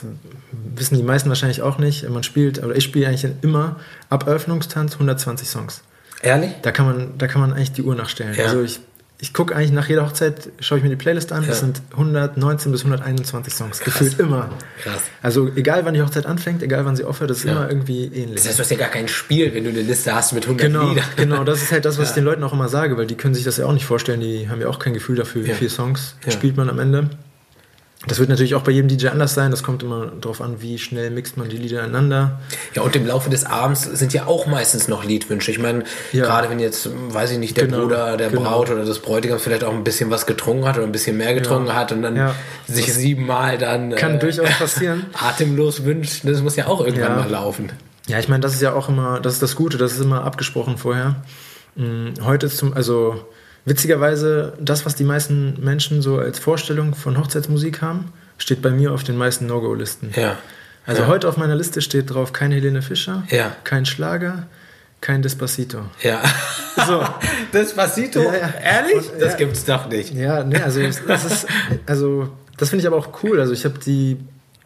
[0.75, 3.77] wissen die meisten wahrscheinlich auch nicht, man spielt, oder ich spiele eigentlich immer
[4.09, 5.81] ab Eröffnungstanz 120 Songs.
[6.21, 6.51] Ehrlich?
[6.61, 8.35] Da kann man, da kann man eigentlich die Uhr nachstellen.
[8.35, 8.45] Ja.
[8.45, 8.79] Also ich,
[9.23, 11.67] ich gucke eigentlich nach jeder Hochzeit, schaue ich mir die Playlist an, das Ja.
[11.67, 14.49] sind 119 bis 121 Songs, gefühlt immer.
[14.81, 15.03] Krass.
[15.21, 17.51] Also egal wann die Hochzeit anfängt, egal wann sie aufhört, das ist Ja.
[17.51, 18.35] immer irgendwie ähnlich.
[18.37, 20.65] Das heißt, du hast ja gar kein Spiel, wenn du eine Liste hast mit 100
[20.67, 21.05] Genau, Liedern.
[21.15, 23.35] genau, das ist halt das, was ich den Leuten auch immer sage, weil die können
[23.35, 25.55] sich das ja auch nicht vorstellen, die haben ja auch kein Gefühl dafür, wie Ja.
[25.55, 26.31] viele Songs Ja.
[26.31, 27.09] spielt man am Ende.
[28.07, 30.79] Das wird natürlich auch bei jedem DJ anders sein, das kommt immer darauf an, wie
[30.79, 32.39] schnell mixt man die Lieder aneinander.
[32.73, 35.51] Ja, und im Laufe des Abends sind ja auch meistens noch Liedwünsche.
[35.51, 36.25] Ich meine, Ja.
[36.25, 38.41] gerade wenn jetzt, weiß ich nicht, der Genau, Bruder der genau.
[38.41, 41.35] Braut oder des Bräutigams vielleicht auch ein bisschen was getrunken hat oder ein bisschen mehr
[41.35, 41.75] getrunken Ja.
[41.75, 42.33] hat und dann Ja.
[42.67, 45.05] sich siebenmal dann Kann äh, durchaus passieren.
[45.13, 46.21] atemlos wünscht.
[46.23, 47.71] Das muss ja auch irgendwann mal laufen.
[48.07, 50.23] Ja, ich meine, das ist ja auch immer, das ist das Gute, das ist immer
[50.23, 51.17] abgesprochen vorher.
[51.75, 53.23] Mm, Heute ist zum, also
[53.65, 58.91] witzigerweise, das, was die meisten Menschen so als Vorstellung von Hochzeitsmusik haben, steht bei mir
[58.91, 60.11] auf den meisten No-Go-Listen.
[60.15, 60.37] Ja.
[60.85, 61.07] Also ja.
[61.07, 63.55] heute auf meiner Liste steht drauf keine Helene Fischer, Ja.
[63.63, 64.47] kein Schlager,
[64.99, 65.81] kein Despacito.
[66.01, 66.21] Ja.
[66.87, 67.03] So.
[67.53, 68.21] Despacito?
[68.21, 68.53] Ja, ja.
[68.63, 69.11] Ehrlich?
[69.11, 69.37] Und, das ja.
[69.39, 70.13] gibt's doch nicht.
[70.13, 71.45] Ja, ne, also das ist,
[71.85, 73.41] also das finde ich aber auch cool.
[73.41, 74.17] Also ich habe die,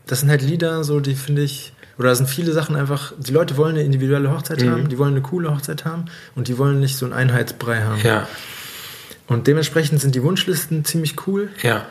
[0.05, 3.31] das sind halt Lieder, so die finde ich, oder da sind viele Sachen einfach, die
[3.33, 4.69] Leute wollen eine individuelle Hochzeit Mhm.
[4.69, 6.05] haben, die wollen eine coole Hochzeit haben
[6.35, 7.99] und die wollen nicht so einen Einheitsbrei haben.
[8.03, 8.27] Ja.
[9.27, 11.85] Und dementsprechend sind die Wunschlisten ziemlich cool Ja.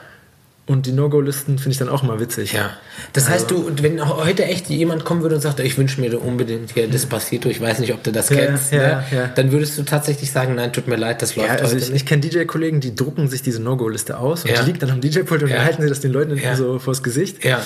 [0.67, 2.53] und die No-Go-Listen finde ich dann auch immer witzig.
[2.53, 2.71] Ja.
[3.13, 6.73] Das heißt, du, wenn heute echt jemand kommen würde und sagt, ich wünsche mir unbedingt
[6.73, 9.05] hier Despacito, ich weiß nicht, ob du das Ja, kennst, ja, ne?
[9.11, 9.27] ja.
[9.35, 11.91] dann würdest du tatsächlich sagen, nein, tut mir leid, das läuft Ja, also heute ich,
[11.91, 12.03] nicht.
[12.03, 15.43] ich kenne DJ-Kollegen, die drucken sich diese No-Go-Liste aus und die liegt dann am DJ-Pult
[15.43, 17.45] und halten sie das den Leuten so vors Gesicht.
[17.45, 17.61] Ja.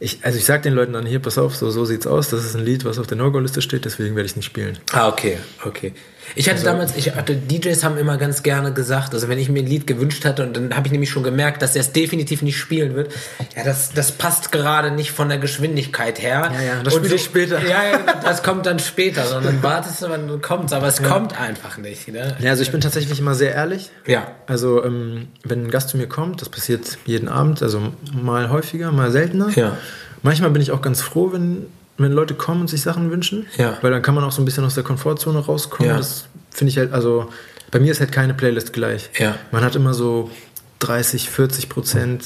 [0.00, 2.44] Ich, also ich sag den Leuten dann hier, pass auf, so, so sieht's aus, das
[2.44, 4.76] ist ein Lied, was auf der No-Go-Liste steht, deswegen werde ich nicht spielen.
[4.92, 5.94] Ah, okay, okay.
[6.36, 9.48] Ich Also hatte damals, ich hatte, DJs haben immer ganz gerne gesagt, also wenn ich
[9.48, 11.92] mir ein Lied gewünscht hatte und dann habe ich nämlich schon gemerkt, dass er es
[11.92, 13.12] definitiv nicht spielen wird,
[13.56, 16.50] ja, das, das passt gerade nicht von der Geschwindigkeit her.
[16.52, 17.62] Ja, ja, das Und spiele ich später.
[17.62, 21.78] Ja, ja, das kommt dann später, sondern wartest du, wann kommt's, aber es kommt einfach
[21.78, 22.36] nicht, ne?
[22.40, 23.90] Ja, also ich bin tatsächlich immer sehr ehrlich.
[24.06, 24.32] Ja.
[24.46, 28.90] Also ähm, wenn ein Gast zu mir kommt, das passiert jeden Abend, also mal häufiger,
[28.92, 29.50] mal seltener.
[29.54, 29.76] Ja.
[30.22, 31.66] Manchmal bin ich auch ganz froh, wenn,
[31.98, 33.46] wenn Leute kommen und sich Sachen wünschen.
[33.56, 33.78] Ja.
[33.82, 35.90] Weil dann kann man auch so ein bisschen aus der Komfortzone rauskommen.
[35.90, 35.96] Ja.
[35.96, 37.28] Das finde ich halt, also
[37.70, 39.10] bei mir ist halt keine Playlist gleich.
[39.18, 39.36] Ja.
[39.50, 40.30] Man hat immer so
[40.80, 42.24] 30, 40 Prozent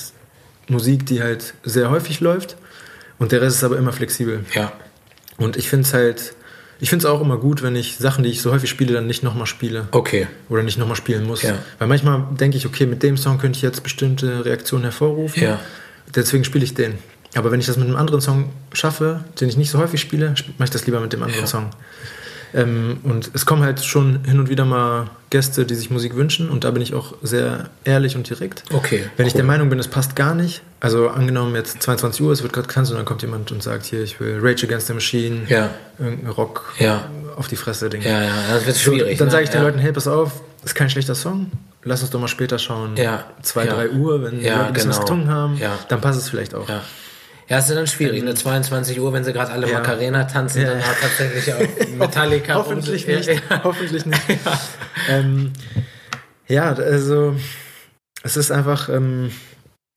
[0.68, 2.56] Musik, die halt sehr häufig läuft.
[3.18, 4.44] Und der Rest ist aber immer flexibel.
[4.54, 4.72] Ja.
[5.38, 6.34] Und ich finde es halt,
[6.80, 9.06] ich finde es auch immer gut, wenn ich Sachen, die ich so häufig spiele, dann
[9.06, 9.88] nicht nochmal spiele.
[9.90, 10.28] Okay.
[10.48, 11.42] Oder nicht nochmal spielen muss.
[11.42, 11.58] Ja.
[11.78, 15.42] Weil manchmal denke ich, okay, mit dem Song könnte ich jetzt bestimmte Reaktionen hervorrufen.
[15.42, 15.60] Ja.
[16.14, 16.98] Deswegen spiele ich den.
[17.38, 20.32] Aber wenn ich das mit einem anderen Song schaffe, den ich nicht so häufig spiele,
[20.36, 21.46] sp- mache ich das lieber mit dem anderen Ja.
[21.46, 21.70] Song.
[22.54, 26.48] Ähm, und es kommen halt schon hin und wieder mal Gäste, die sich Musik wünschen.
[26.48, 28.62] Und da bin ich auch sehr ehrlich und direkt.
[28.72, 29.38] Okay, Wenn ich cool.
[29.38, 32.66] der Meinung bin, es passt gar nicht, also angenommen jetzt 22 Uhr, es wird gerade
[32.66, 35.68] cancelled, und dann kommt jemand und sagt, hier, ich will Rage Against the Machine, Ja.
[35.98, 37.10] irgendein Rock Ja.
[37.36, 38.00] auf die Fresse Ding.
[38.00, 39.18] Ja, ja, das wird So, schwierig.
[39.18, 39.32] dann ne?
[39.32, 39.66] sage ich den ja.
[39.66, 41.50] Leuten, hey, pass auf, ist kein schlechter Song.
[41.84, 42.96] Lass uns doch mal später schauen.
[42.96, 43.74] Ja, Zwei, ja.
[43.74, 45.06] drei Uhr, wenn die Ja, Leute ein bisschen was genau.
[45.08, 45.78] getrunken haben, Ja.
[45.88, 46.66] dann passt es vielleicht auch.
[46.68, 46.80] Ja.
[47.48, 48.22] Ja, es ist dann schwierig.
[48.22, 49.78] Nur 22 Uhr, wenn sie gerade alle Ja.
[49.78, 50.68] Macarena tanzen, Ja.
[50.74, 52.54] dann auch tatsächlich auch Metallica.
[52.54, 53.28] Hoffentlich und, nicht.
[53.28, 54.20] Ja, Hoffentlich nicht.
[55.08, 55.52] ähm,
[56.46, 57.36] ja, also
[58.22, 59.30] es ist einfach, ähm,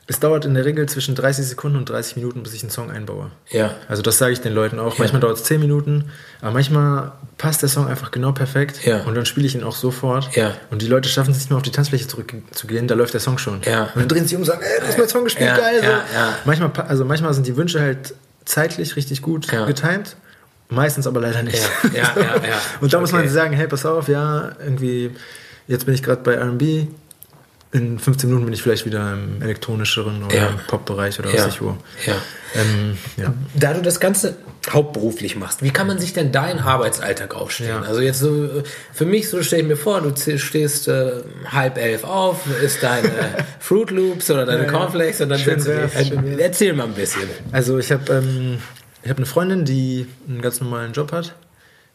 [0.07, 2.91] es dauert in der Regel zwischen 30 Sekunden und 30 Minuten, bis ich einen Song
[2.91, 3.31] einbaue.
[3.49, 3.75] ja.
[3.87, 4.93] Also das sage ich den Leuten auch.
[4.95, 4.99] Ja.
[4.99, 6.05] Manchmal dauert es 10 Minuten,
[6.41, 9.01] aber manchmal passt der Song einfach genau perfekt Ja.
[9.03, 10.35] und dann spiele ich ihn auch sofort.
[10.35, 10.53] Ja.
[10.69, 13.37] Und die Leute schaffen es nicht mehr auf die Tanzfläche zurückzugehen, da läuft der Song
[13.37, 13.61] schon.
[13.63, 13.83] Ja.
[13.95, 15.57] Und dann drehen sie sich um und sagen, ey, du hast mein Song gespielt, Ja,
[15.57, 15.79] geil.
[15.83, 16.33] ja, ja.
[16.45, 19.65] Manchmal, also manchmal sind die Wünsche halt zeitlich richtig gut Ja.
[19.65, 20.15] getimt.
[20.69, 21.61] Meistens aber leider nicht.
[21.93, 22.61] Ja, ja, ja, ja.
[22.81, 23.29] Und da muss man Okay.
[23.29, 25.11] sagen, hey, pass auf, ja, irgendwie,
[25.67, 26.87] jetzt bin ich gerade bei R&B,
[27.73, 30.47] in 15 Minuten bin ich vielleicht wieder im elektronischeren oder Ja.
[30.49, 31.45] im Pop-Bereich oder Ja.
[31.45, 31.77] was ich wo.
[32.05, 32.15] ja.
[32.53, 33.33] Ähm, ja.
[33.55, 34.35] Da du das Ganze
[34.69, 37.81] hauptberuflich machst, wie kann man sich denn deinen Arbeitsalltag aufstellen?
[37.81, 37.87] Ja.
[37.87, 38.49] Also jetzt so,
[38.93, 41.11] für mich, so stelle ich mir vor, du stehst äh,
[41.47, 43.09] halb elf auf, isst deine
[43.59, 44.71] Fruit Loops oder deine Ja, ja.
[44.71, 46.39] Cornflakes und dann Schön setzt du dich.
[46.39, 47.29] Äh, Erzähl mal ein bisschen.
[47.53, 48.57] Also ich habe ähm,
[49.01, 51.35] ich hab eine Freundin, die einen ganz normalen Job hat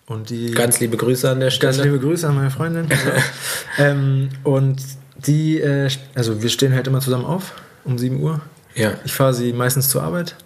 [0.07, 1.73] und die Ganz liebe Grüße an der Stelle.
[1.75, 2.89] Ganz liebe Grüße an meine Freundin.
[3.79, 4.79] ähm, und
[5.19, 7.53] die, äh, also wir stehen halt immer zusammen auf
[7.85, 8.41] um 7 Uhr.
[8.75, 8.95] Ja.
[9.05, 10.37] Ich fahre sie meistens zur Arbeit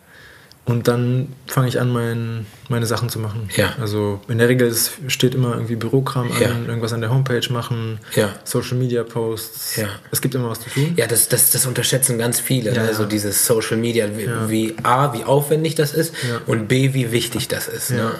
[0.66, 3.48] und dann fange ich an, mein, meine Sachen zu machen.
[3.56, 3.74] Ja.
[3.80, 4.72] Also in der Regel
[5.08, 6.48] steht immer irgendwie Bürokram an, Ja.
[6.68, 8.28] irgendwas an der Homepage machen, Ja.
[8.44, 9.76] Social Media Posts.
[9.76, 9.88] Ja.
[10.12, 10.92] Es gibt immer was zu tun.
[10.96, 12.72] Ja, das, das, das unterschätzen ganz viele.
[12.72, 12.88] Ja, ne?
[12.88, 12.94] ja.
[12.94, 16.14] So dieses Social Media, wie, wie A, wie aufwendig das ist
[16.46, 17.90] und B, wie wichtig das ist.
[17.90, 17.96] Ja.
[17.96, 18.12] Ne?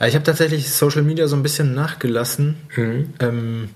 [0.00, 2.56] Ja, Ich habe tatsächlich Social Media so ein bisschen nachgelassen.
[2.76, 3.14] Mhm.
[3.20, 3.70] Ähm,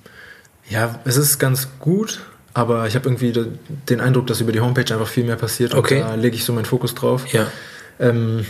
[0.68, 2.20] ja, es ist ganz gut,
[2.54, 3.46] aber ich habe irgendwie de-
[3.88, 6.02] den Eindruck, dass über die Homepage einfach viel mehr passiert Okay.
[6.02, 7.33] und da lege ich so meinen Fokus drauf.
[7.33, 7.46] Ja.
[8.00, 8.46] Ähm,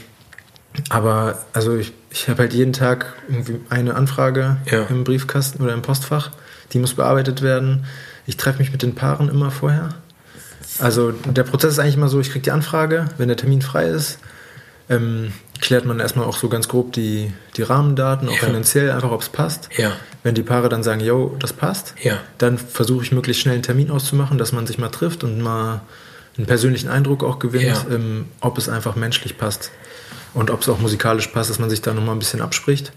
[0.90, 4.84] aber also ich, ich habe halt jeden Tag irgendwie eine Anfrage Ja.
[4.84, 6.30] im Briefkasten oder im Postfach,
[6.72, 7.86] die muss bearbeitet werden.
[8.26, 9.90] Ich treffe mich mit den Paaren immer vorher.
[10.78, 13.86] Also der Prozess ist eigentlich immer so, ich kriege die Anfrage, wenn der Termin frei
[13.88, 14.18] ist,
[14.90, 15.32] ähm,
[15.68, 18.38] klärt man erstmal auch so ganz grob die, die Rahmendaten, auch Ja.
[18.46, 19.68] finanziell, einfach ob es passt.
[19.76, 19.92] Ja.
[20.22, 22.18] Wenn die Paare dann sagen, yo, das passt, Ja.
[22.38, 25.82] dann versuche ich möglichst schnell einen Termin auszumachen, dass man sich mal trifft und mal
[26.38, 29.70] einen persönlichen Eindruck auch gewinnt, ähm, ob es einfach menschlich passt
[30.32, 32.92] und ob es auch musikalisch passt, dass man sich da nochmal ein bisschen abspricht.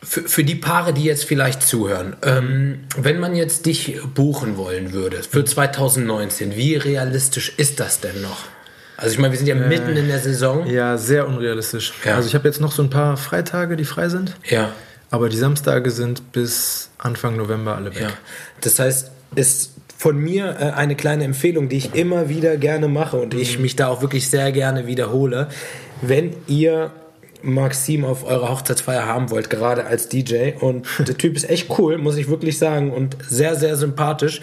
[0.00, 4.92] Für, für die Paare, die jetzt vielleicht zuhören, ähm, wenn man jetzt dich buchen wollen
[4.92, 8.44] würde für 2019, wie realistisch ist das denn noch?
[8.98, 10.66] Also ich meine, wir sind ja mitten in der Saison.
[10.66, 11.92] Ja, sehr unrealistisch.
[12.04, 12.16] Ja.
[12.16, 14.72] Also ich habe jetzt noch so ein paar Freitage, die frei sind, Ja,
[15.10, 18.02] aber die Samstage sind bis Anfang November alle weg.
[18.02, 18.08] ja.
[18.60, 23.16] Das heißt, ist von mir äh, eine kleine Empfehlung, die ich immer wieder gerne mache
[23.18, 25.46] und ich mich da auch wirklich sehr gerne wiederhole.
[26.02, 26.90] Wenn ihr
[27.42, 30.54] Maxim auf eurer Hochzeitsfeier haben wollt, gerade als DJ.
[30.58, 34.40] Und der Typ ist echt cool, muss ich wirklich sagen, und sehr, sehr sympathisch.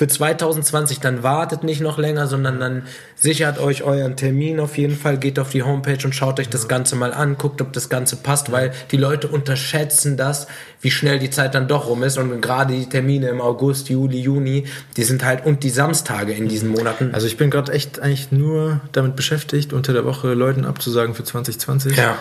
[0.00, 2.84] Für 2020 dann wartet nicht noch länger, sondern dann
[3.16, 6.68] sichert euch euren Termin auf jeden Fall, geht auf die Homepage und schaut euch das
[6.68, 10.46] Ganze mal an, guckt, ob das Ganze passt, weil die Leute unterschätzen das,
[10.80, 14.20] wie schnell die Zeit dann doch rum ist und gerade die Termine im August, Juli,
[14.20, 14.64] Juni,
[14.96, 17.10] die sind halt und die Samstage in diesen Monaten.
[17.12, 21.24] Also ich bin gerade echt eigentlich nur damit beschäftigt, unter der Woche Leuten abzusagen für
[21.24, 21.98] 2020.
[21.98, 22.16] Ja.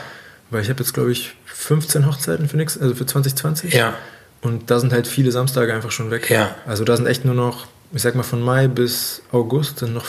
[0.50, 3.74] Weil ich habe jetzt, glaube ich, 15 Hochzeiten für nix, also für 2020.
[3.74, 3.94] Ja.
[4.42, 6.30] Und da sind halt viele Samstage einfach schon weg.
[6.30, 6.56] Ja.
[6.66, 10.06] Also da sind echt nur noch, ich sag mal, von Mai bis August sind noch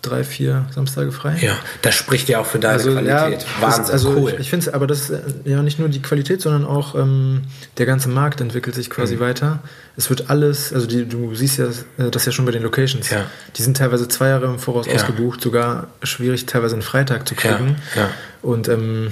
[0.00, 1.36] drei, vier Samstage frei.
[1.40, 3.42] Ja, das spricht ja auch für deine Qualität.
[3.42, 4.32] das- Wahnsinn, also cool.
[4.34, 6.94] Ich, ich finde es, aber das ist äh, ja nicht nur die Qualität, sondern auch
[6.94, 7.42] ähm,
[7.78, 8.92] der ganze Markt entwickelt sich Mhm.
[8.92, 9.60] quasi weiter.
[9.96, 11.66] Es wird alles, also die, du siehst ja
[11.98, 13.08] äh, das ja schon bei den Locations.
[13.08, 13.24] Ja.
[13.56, 14.94] Die sind teilweise zwei Jahre im Voraus Ja.
[14.94, 17.76] ausgebucht, sogar schwierig, teilweise einen Freitag zu Ja, kriegen.
[17.96, 18.10] ja.
[18.42, 19.10] Und ähm,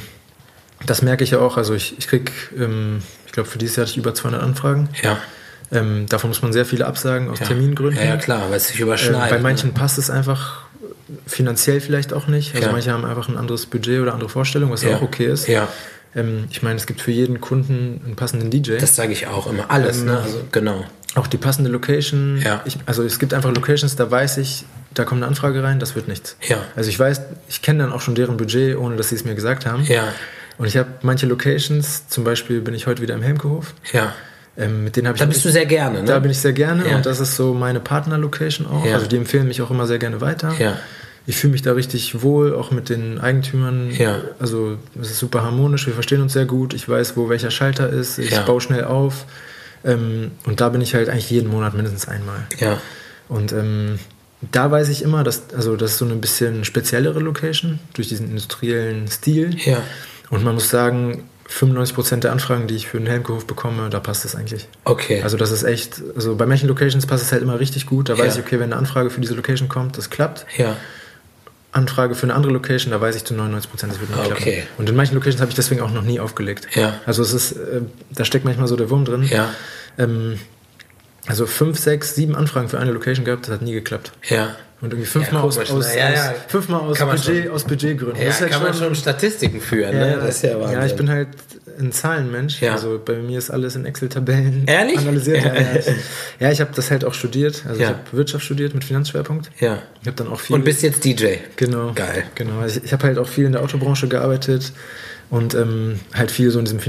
[0.84, 1.56] das merke ich ja auch.
[1.56, 4.90] Also ich, ich krieg, ähm, ich glaube, für dieses Jahr hatte ich über 200 Anfragen.
[5.02, 5.16] ja.
[5.74, 7.46] Ähm, davon muss man sehr viele absagen aus ja.
[7.46, 7.96] Termingründen.
[7.98, 9.30] Ja, ja, klar, weil es sich Äh, überschneidet.
[9.30, 9.74] bei manchen ne?
[9.74, 10.66] passt es einfach
[11.26, 12.54] finanziell vielleicht auch nicht.
[12.54, 12.72] Also Ja.
[12.72, 14.96] manche haben einfach ein anderes Budget oder andere Vorstellungen, was ja Ja.
[14.98, 15.48] auch okay ist.
[15.48, 15.68] Ja,
[16.14, 18.76] Ähm, ich meine, es gibt für jeden Kunden einen passenden DJ.
[18.76, 19.70] das sage ich auch immer.
[19.70, 20.18] Alles, Ähm, ne?
[20.22, 20.84] Also, genau.
[21.14, 22.38] auch die passende Location.
[22.44, 22.60] Ja.
[22.66, 25.94] Ich, also es gibt einfach Locations, da weiß ich, da kommt eine Anfrage rein, das
[25.94, 26.36] wird nichts.
[26.46, 26.58] Ja.
[26.76, 29.34] Also ich weiß, ich kenne dann auch schon deren Budget, ohne dass sie es mir
[29.34, 29.84] gesagt haben.
[29.84, 30.08] Ja,
[30.58, 33.74] Und ich habe manche Locations, zum Beispiel bin ich heute wieder im Helmkehof.
[33.92, 34.12] ja.
[34.54, 36.04] Ähm, mit denen habe ich Da bist du sehr gerne, ne?
[36.04, 36.96] Da bin ich sehr gerne Ja.
[36.96, 38.84] und das ist so meine Partner-Location auch.
[38.84, 38.96] Ja.
[38.96, 40.52] Also die empfehlen mich auch immer sehr gerne weiter.
[40.58, 40.76] Ja.
[41.26, 43.90] Ich fühle mich da richtig wohl, auch mit den Eigentümern.
[43.96, 44.18] Ja.
[44.38, 46.74] Also es ist super harmonisch, wir verstehen uns sehr gut.
[46.74, 48.18] Ich weiß, wo welcher Schalter ist.
[48.18, 48.42] Ich Ja.
[48.42, 49.24] baue schnell auf.
[49.86, 52.40] Ähm, und da bin ich halt eigentlich jeden Monat mindestens einmal.
[52.60, 52.78] Ja,
[53.30, 53.98] Und ähm,
[54.50, 58.28] da weiß ich immer, dass, also das ist so eine bisschen speziellere Location durch diesen
[58.28, 59.56] industriellen Stil.
[59.64, 59.78] ja.
[60.32, 64.24] Und man muss sagen, 95% der Anfragen, die ich für den Helmkehof bekomme, da passt
[64.24, 64.66] es eigentlich.
[64.84, 65.22] Okay.
[65.22, 68.08] Also das ist echt, also bei manchen Locations passt es halt immer richtig gut.
[68.08, 68.40] Da weiß Ja.
[68.40, 70.46] ich, okay, wenn eine Anfrage für diese Location kommt, das klappt.
[70.56, 70.76] ja,
[71.74, 74.52] Anfrage für eine andere Location, da weiß ich zu 99 Prozent, das wird nicht Okay.
[74.56, 74.68] klappen.
[74.76, 76.68] Und in manchen Locations habe ich deswegen auch noch nie aufgelegt.
[76.74, 77.00] Ja.
[77.06, 79.22] Also es ist, äh, da steckt manchmal so der Wurm drin.
[79.24, 79.54] Ja.
[79.96, 80.38] Ähm,
[81.26, 84.12] also fünf, sechs, sieben Anfragen für eine Location gehabt, das hat nie geklappt.
[84.28, 84.54] Ja.
[84.82, 85.98] Und irgendwie fünfmal Ja, aus, aus, ne?
[85.98, 86.34] Ja, ja.
[86.48, 87.52] fünfmal aus, Budget, schon.
[87.54, 88.20] aus Budgetgründen.
[88.20, 90.18] Ja, Das halt kann man schon- schon Statistiken führen, ne?
[90.20, 90.78] Das ist ja Wahnsinn.
[90.80, 91.28] ja, ich bin halt
[91.78, 92.60] ein Zahlenmensch.
[92.60, 92.72] Ja.
[92.72, 94.98] Also bei mir ist alles in Excel-Tabellen Ehrlich?
[94.98, 95.44] analysiert.
[95.44, 95.60] Ja, Ja.
[95.60, 95.86] ja, ich,
[96.40, 97.62] ja, ich habe das halt auch studiert.
[97.66, 97.90] Also Ja.
[97.90, 99.50] ich habe Wirtschaft studiert mit Finanzschwerpunkt.
[99.60, 99.78] Ja.
[100.00, 100.56] Ich habe dann auch viel.
[100.56, 101.36] Und bist jetzt DJ.
[101.56, 101.92] genau.
[101.94, 102.24] Geil.
[102.34, 102.58] Genau.
[102.58, 104.72] Also ich, ich habe halt auch viel in der Autobranche gearbeitet
[105.30, 106.80] und ähm, halt viel so in diesem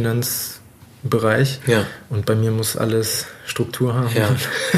[1.03, 1.59] Finanzbereich.
[1.67, 1.85] Ja.
[2.09, 4.09] Und bei mir muss alles Struktur haben.
[4.15, 4.29] Ja.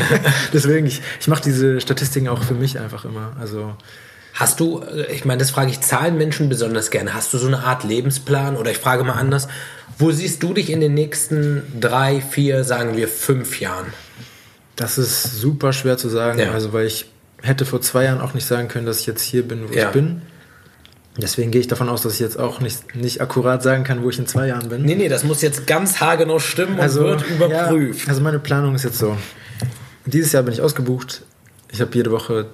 [0.54, 3.36] Deswegen, ich, ich mache diese Statistiken auch für mich einfach immer.
[3.40, 3.76] Also
[4.34, 4.84] Hast du,
[5.14, 8.70] ich meine, das frage ich Zahlenmenschen besonders gerne, hast du so eine Art Lebensplan oder
[8.70, 9.48] ich frage mal anders,
[9.98, 13.86] wo siehst du dich in den nächsten drei, vier, sagen wir fünf Jahren?
[14.76, 16.52] Das ist super schwer zu sagen, Ja.
[16.52, 17.06] also weil ich
[17.44, 19.86] hätte vor zwei Jahren auch nicht sagen können, dass ich jetzt hier bin, wo Ja.
[19.88, 20.22] ich bin.
[21.18, 24.10] Deswegen gehe ich davon aus, dass ich jetzt auch nicht, nicht akkurat sagen kann, wo
[24.10, 24.82] ich in zwei Jahren bin.
[24.84, 28.02] Nee, nee, das muss jetzt ganz haargenau stimmen und wird überprüft.
[28.04, 29.18] Ja, also meine Planung ist jetzt so.
[30.06, 31.22] Dieses Jahr bin ich ausgebucht.
[31.72, 32.48] Ich habe jede Woche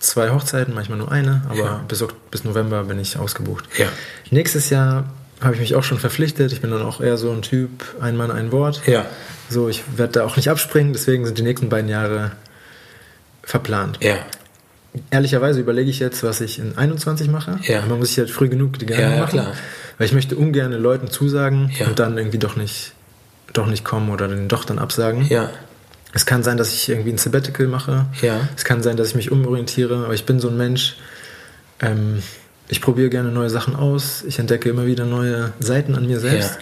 [0.00, 1.84] zwei Hochzeiten, manchmal nur eine, aber Ja.
[1.86, 3.64] bis, bis November bin ich ausgebucht.
[3.78, 3.86] Ja.
[4.30, 5.04] Nächstes Jahr
[5.40, 6.52] habe ich mich auch schon verpflichtet.
[6.52, 7.70] Ich bin dann auch eher so ein Typ,
[8.00, 8.82] ein Mann, ein Wort.
[8.86, 9.04] Ja.
[9.48, 12.32] So, ich werde da auch nicht abspringen, deswegen sind die nächsten beiden Jahre
[13.42, 13.98] verplant.
[14.02, 14.16] Ja.
[15.10, 17.58] Ehrlicherweise überlege ich jetzt, was ich in 21 mache.
[17.62, 17.82] Ja.
[17.86, 19.30] Man muss sich halt früh genug die Gedanken Ja, machen.
[19.30, 19.52] klar.
[19.98, 21.86] Weil ich möchte ungern Leuten zusagen Ja.
[21.86, 22.92] und dann irgendwie doch nicht,
[23.52, 25.26] doch nicht kommen oder den doch dann absagen.
[25.28, 25.50] Ja.
[26.12, 28.06] Es kann sein, dass ich irgendwie ein Sabbatical mache.
[28.20, 28.48] Ja.
[28.56, 30.96] Es kann sein, dass ich mich umorientiere, aber ich bin so ein Mensch.
[31.80, 32.20] Ähm,
[32.68, 34.24] ich probiere gerne neue Sachen aus.
[34.26, 36.54] Ich entdecke immer wieder neue Seiten an mir selbst.
[36.54, 36.58] Ja.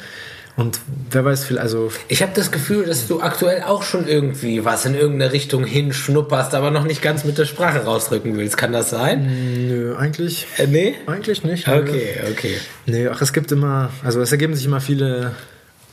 [0.58, 0.80] Und
[1.12, 4.84] wer weiß, viel, also Ich habe das Gefühl, dass du aktuell auch schon irgendwie was
[4.86, 8.56] in irgendeine Richtung hinschnupperst, aber noch nicht ganz mit der Sprache rausrücken willst.
[8.56, 9.68] Kann das sein?
[9.68, 10.96] nö, eigentlich, Äh, nee?
[11.06, 11.68] eigentlich nicht.
[11.68, 11.74] nö.
[11.78, 12.56] Okay, okay.
[12.86, 15.30] Nee, ach, es gibt immer, also es ergeben sich immer viele,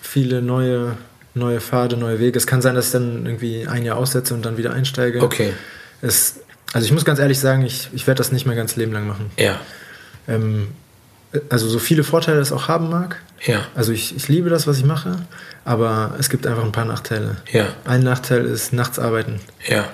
[0.01, 0.97] viele neue,
[1.35, 2.35] neue Pfade, neue Wege.
[2.35, 5.21] Es kann sein, dass ich dann irgendwie ein Jahr aussetze und dann wieder einsteige.
[5.21, 5.53] Okay.
[6.01, 6.39] Es,
[6.73, 9.05] also ich muss ganz ehrlich sagen, ich, ich werde das nicht mein ganzes Leben lang
[9.05, 9.29] machen.
[9.37, 9.59] Ja.
[10.27, 10.69] Ähm,
[11.49, 13.21] also so viele Vorteile es auch haben mag.
[13.45, 13.61] Ja.
[13.75, 15.17] Also ich, ich liebe das, was ich mache,
[15.63, 17.37] aber es gibt einfach ein paar Nachteile.
[17.51, 17.67] Ja.
[17.85, 19.39] Ein Nachteil ist nachts arbeiten.
[19.67, 19.85] Ja.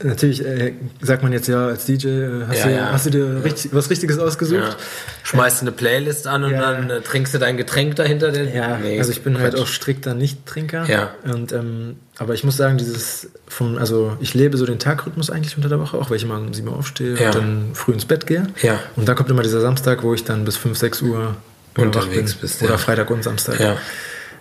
[0.00, 2.92] Natürlich äh, sagt man jetzt ja als DJ, äh, hast, Ja, du, ja.
[2.92, 4.60] hast du dir richtig, was Richtiges ausgesucht?
[4.62, 4.76] ja.
[5.24, 8.30] Schmeißt eine Playlist an und dann äh, trinkst du dein Getränk dahinter.
[8.30, 8.54] Den?
[8.54, 10.84] Ja, Nee, also ich bin halt auch strikter Nicht-Trinker.
[10.88, 11.10] Ja.
[11.24, 15.56] Und, ähm, aber ich muss sagen, dieses vom, also ich lebe so den Tagrhythmus eigentlich
[15.56, 18.04] unter der Woche, auch weil ich immer um 7 Uhr aufstehe und dann früh ins
[18.04, 18.46] Bett gehe.
[18.62, 18.78] Ja.
[18.94, 21.36] Und dann kommt immer dieser Samstag, wo ich dann bis 5, 6 Uhr
[21.76, 22.40] Unterwegs bin.
[22.42, 22.78] bist, Oder.
[22.78, 23.58] Freitag und Samstag.
[23.60, 23.76] Ja.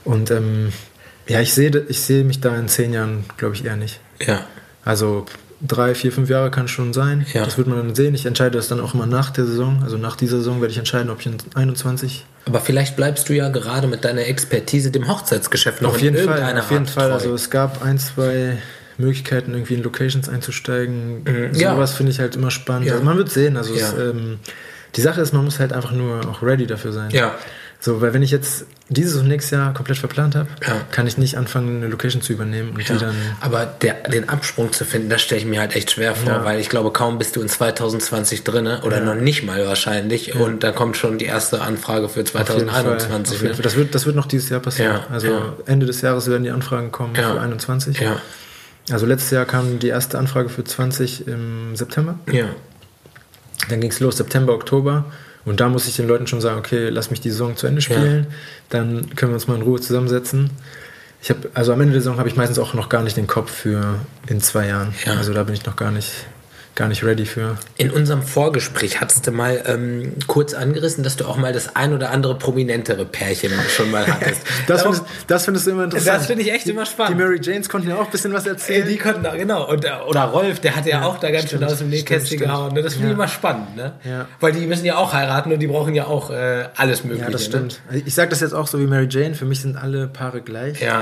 [0.03, 0.71] Und ähm,
[1.27, 3.99] ja, ich sehe ich sehe mich da in zehn Jahren, glaube ich, eher nicht.
[4.25, 4.45] Ja.
[4.85, 5.25] Also
[5.65, 7.25] drei, vier, fünf Jahre kann schon sein.
[7.33, 7.43] Ja.
[7.43, 8.13] Das wird man dann sehen.
[8.13, 9.81] Ich entscheide das dann auch immer nach der Saison.
[9.83, 13.33] Also nach dieser Saison werde ich entscheiden, ob ich in 21 Aber vielleicht bleibst du
[13.33, 16.83] ja gerade mit deiner Expertise dem Hochzeitsgeschäft noch Auf jeden in Fall, irgendeiner auf jeden
[16.85, 17.07] Art Fall.
[17.09, 17.13] treu.
[17.13, 18.57] Also es gab ein, zwei
[18.99, 21.51] Möglichkeiten, irgendwie in Locations einzusteigen.
[21.53, 21.73] Ja.
[21.75, 22.87] Sowas finde ich halt immer spannend.
[22.87, 22.93] Ja.
[22.93, 23.57] Also man wird sehen.
[23.57, 23.87] Also Ja.
[23.87, 24.39] es, ähm,
[24.95, 27.09] die Sache ist, man muss halt einfach nur auch ready dafür sein.
[27.11, 27.35] Ja.
[27.79, 30.81] So, weil wenn ich jetzt dieses und nächstes Jahr komplett verplant habe, Ja.
[30.91, 33.15] kann ich nicht anfangen, eine Location zu übernehmen und Ja, die dann.
[33.39, 36.43] aber der, den Absprung zu finden, das stelle ich mir halt echt schwer vor, Ja.
[36.45, 40.63] weil ich glaube, kaum bist du in 2020 drinne oder noch nicht mal wahrscheinlich und
[40.63, 43.35] da kommt schon die erste Anfrage für Auf jeden Fall, 2021.
[43.35, 43.63] auf jeden Fall.
[43.63, 45.01] Das, wird, das wird noch dieses Jahr passieren.
[45.11, 45.53] Also.
[45.67, 47.99] Ende des Jahres werden die Anfragen kommen für 21.
[47.99, 48.21] Ja,
[48.89, 52.17] Also letztes Jahr kam die erste Anfrage für 20 im September.
[52.31, 52.45] ja,
[53.69, 55.05] Dann ging es los, September, Oktober.
[55.47, 57.81] Und da muss ich den Leuten schon sagen, okay, lass mich die Saison zu Ende
[57.81, 58.27] spielen.
[58.69, 60.49] Dann können wir uns mal in Ruhe zusammensetzen.
[61.21, 63.27] Ich habe, also am Ende der Saison habe ich meistens auch noch gar nicht den
[63.27, 63.95] Kopf für
[64.27, 64.93] in zwei Jahren.
[65.05, 65.13] Ja.
[65.13, 66.12] Also da bin ich noch gar nicht,
[66.77, 67.57] gar nicht ready für.
[67.75, 71.91] In unserem Vorgespräch hattest du mal ähm, kurz angerissen, dass du auch mal das ein
[71.93, 74.41] oder andere prominentere Pärchen schon mal hattest.
[74.67, 76.17] Das, findest, das findest du immer interessant.
[76.19, 77.17] Das finde ich echt immer Die spannend.
[77.19, 78.87] Mary Janes konnten ja auch ein bisschen was Äh, erzählen.
[78.87, 79.67] Die konnten da, genau.
[79.69, 81.89] Und, äh, oder Rolf, der hat ja, Ja, auch da ganz stimmt, schön aus dem
[81.89, 82.73] Nähkästchen gehauen.
[82.73, 82.81] Ne?
[82.83, 83.15] Das finde ich Ja.
[83.15, 83.75] immer spannend.
[83.75, 83.93] Ne?
[84.03, 84.27] Ja.
[84.39, 87.25] Weil die müssen ja auch heiraten und die brauchen ja auch äh, alles Mögliche.
[87.25, 87.47] ja, das Ne?
[87.47, 87.81] stimmt.
[88.05, 89.33] Ich sage das jetzt auch so wie Mary Jane.
[89.35, 90.79] Für mich sind alle Paare gleich.
[90.81, 91.01] Ja,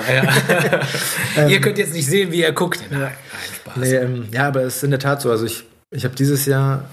[1.38, 1.48] ja.
[1.48, 2.80] ihr könnt jetzt nicht sehen, wie er guckt.
[2.90, 3.12] Nein, nein,
[3.56, 3.76] Spaß.
[3.78, 5.30] Nee, ähm, ja, aber es ist in der Tat so.
[5.32, 5.65] Also ich,
[5.96, 6.86] ich habe dieses Jahr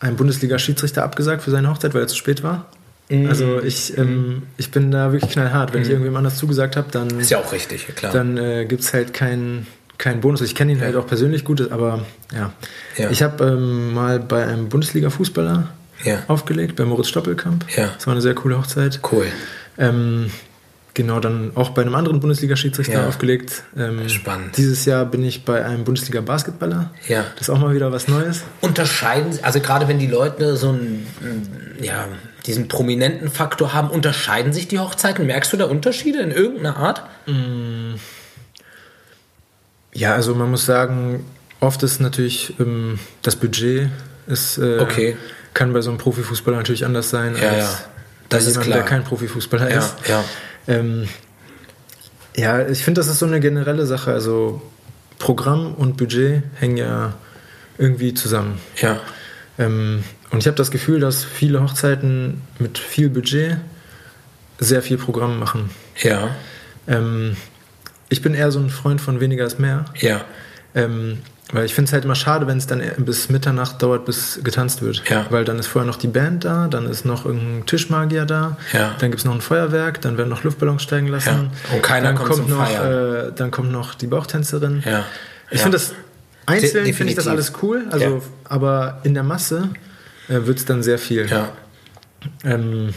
[0.00, 2.66] einen Bundesliga-Schiedsrichter abgesagt für seine Hochzeit, weil er zu spät war.
[3.08, 3.28] Mhm.
[3.28, 5.72] Also ich, ähm, ich bin da wirklich knallhart.
[5.72, 8.12] Wenn ich irgendwem anders zugesagt habe, dann, Ist ja auch richtig, klar.
[8.12, 9.66] dann äh, gibt es halt keinen
[9.98, 10.42] keinen Bonus.
[10.42, 12.04] Ich kenne ihn halt auch persönlich gut, aber
[12.34, 12.52] ja.
[12.98, 13.10] Ja.
[13.10, 15.68] Ich habe ähm, mal bei einem Bundesliga-Fußballer
[16.04, 16.22] Ja.
[16.28, 17.64] aufgelegt, bei Moritz Stoppelkamp.
[17.74, 17.88] Ja.
[17.96, 19.00] Das war eine sehr coole Hochzeit.
[19.10, 19.26] Cool.
[19.78, 20.30] Ähm,
[20.96, 23.06] genau dann auch bei einem anderen Bundesliga-Schiedsrichter Ja.
[23.06, 23.62] aufgelegt.
[23.76, 24.56] Ähm, Spannend.
[24.56, 26.90] Dieses Jahr bin ich bei einem Bundesliga-Basketballer.
[27.06, 27.24] Ja.
[27.34, 28.42] Das ist auch mal wieder was Neues.
[28.62, 32.08] Unterscheiden, Sie- also gerade wenn die Leute so einen, mm, ja,
[32.46, 35.26] diesen prominenten Faktor haben, unterscheiden sich die Hochzeiten?
[35.26, 37.02] Merkst du da Unterschiede in irgendeiner Art?
[39.92, 41.24] Ja, also man muss sagen,
[41.60, 43.88] oft ist natürlich ähm, das Budget
[44.26, 45.16] ist, äh, Okay.
[45.54, 47.68] kann bei so einem Profifußballer natürlich anders sein Ja, als ja.
[48.28, 48.78] Das bei ist jemandem, klar.
[48.78, 49.94] der kein Profifußballer Ja, ist.
[50.08, 50.24] ja.
[50.68, 51.08] Ähm,
[52.36, 54.12] ja, ich finde, das ist so eine generelle Sache.
[54.12, 54.62] Also
[55.18, 57.14] Programm und Budget hängen ja
[57.78, 58.58] irgendwie zusammen.
[58.80, 59.00] Ja.
[59.58, 63.58] Ähm, und ich habe das Gefühl, dass viele Hochzeiten mit viel Budget
[64.58, 65.70] sehr viel Programm machen.
[66.02, 66.34] Ja.
[66.86, 67.36] Ähm,
[68.08, 69.86] ich bin eher so ein Freund von weniger ist mehr.
[69.96, 70.24] Ja.
[70.74, 71.18] Ähm,
[71.52, 74.82] weil ich finde es halt immer schade, wenn es dann bis Mitternacht dauert, bis getanzt
[74.82, 75.02] wird.
[75.08, 75.26] Ja.
[75.30, 78.94] Weil dann ist vorher noch die Band da, dann ist noch irgendein Tischmagier da, Ja.
[78.98, 81.50] dann gibt es noch ein Feuerwerk, dann werden noch Luftballons steigen lassen.
[81.68, 81.74] Ja.
[81.76, 83.28] Und keiner dann kommt zum noch, Feiern.
[83.28, 84.82] Äh, dann kommt noch die Bauchtänzerin.
[84.84, 85.04] Ja.
[85.50, 85.92] Ich finde das
[86.46, 89.68] einzeln De- finde ich das alles cool, also, aber in der Masse
[90.28, 91.26] äh, wird es dann sehr viel.
[91.28, 91.50] Ja.
[92.44, 92.92] Ähm,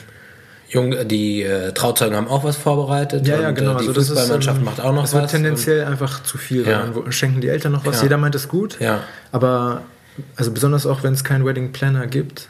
[0.69, 3.27] Jung, die äh, Trauzeugen haben auch was vorbereitet.
[3.27, 3.71] Ja, ja, und, genau.
[3.71, 5.32] Äh, die also das ist, Fußballmannschaft ähm, macht auch noch es wird was.
[5.32, 6.86] tendenziell einfach zu viel, Ja.
[6.86, 7.97] dann schenken die Eltern noch was.
[7.97, 8.03] Ja.
[8.03, 8.79] Jeder meint es gut.
[8.79, 8.99] Ja.
[9.32, 9.82] Aber
[10.36, 12.49] also besonders auch, wenn es keinen Wedding Planner gibt,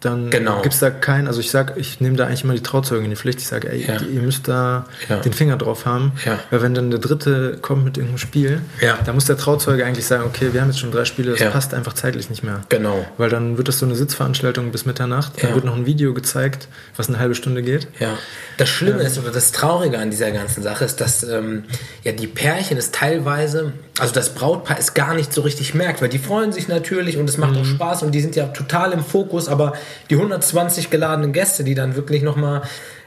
[0.00, 0.62] dann Genau.
[0.62, 1.26] gibt es da keinen.
[1.26, 3.40] Also ich sag, ich nehme da eigentlich immer die Trauzeugen in die Pflicht.
[3.40, 3.96] Ich sage, ey, Ja.
[4.00, 5.16] ihr müsst da Ja.
[5.18, 6.12] den Finger drauf haben.
[6.24, 6.38] Ja.
[6.50, 8.98] Weil wenn dann der Dritte kommt mit irgendeinem Spiel, Ja.
[9.04, 11.74] dann muss der Trauzeuge eigentlich sagen, okay, wir haben jetzt schon drei Spiele, das passt
[11.74, 12.60] einfach zeitlich nicht mehr.
[12.68, 13.04] Genau.
[13.16, 15.42] Weil dann wird das so eine Sitzveranstaltung bis Mitternacht.
[15.42, 17.88] Dann wird noch ein Video gezeigt, was eine halbe Stunde geht.
[17.98, 18.16] Ja.
[18.56, 21.64] Das Schlimme ist oder das Traurige an dieser ganzen Sache ist, dass ähm,
[22.04, 26.08] ja die Pärchen es teilweise, also das Brautpaar es gar nicht so richtig merkt, weil
[26.08, 29.02] die freuen sich natürlich und es macht auch Spaß und die sind ja total im
[29.04, 29.72] Fokus, aber
[30.10, 32.62] die 120 geladenen Gäste, die dann wirklich nochmal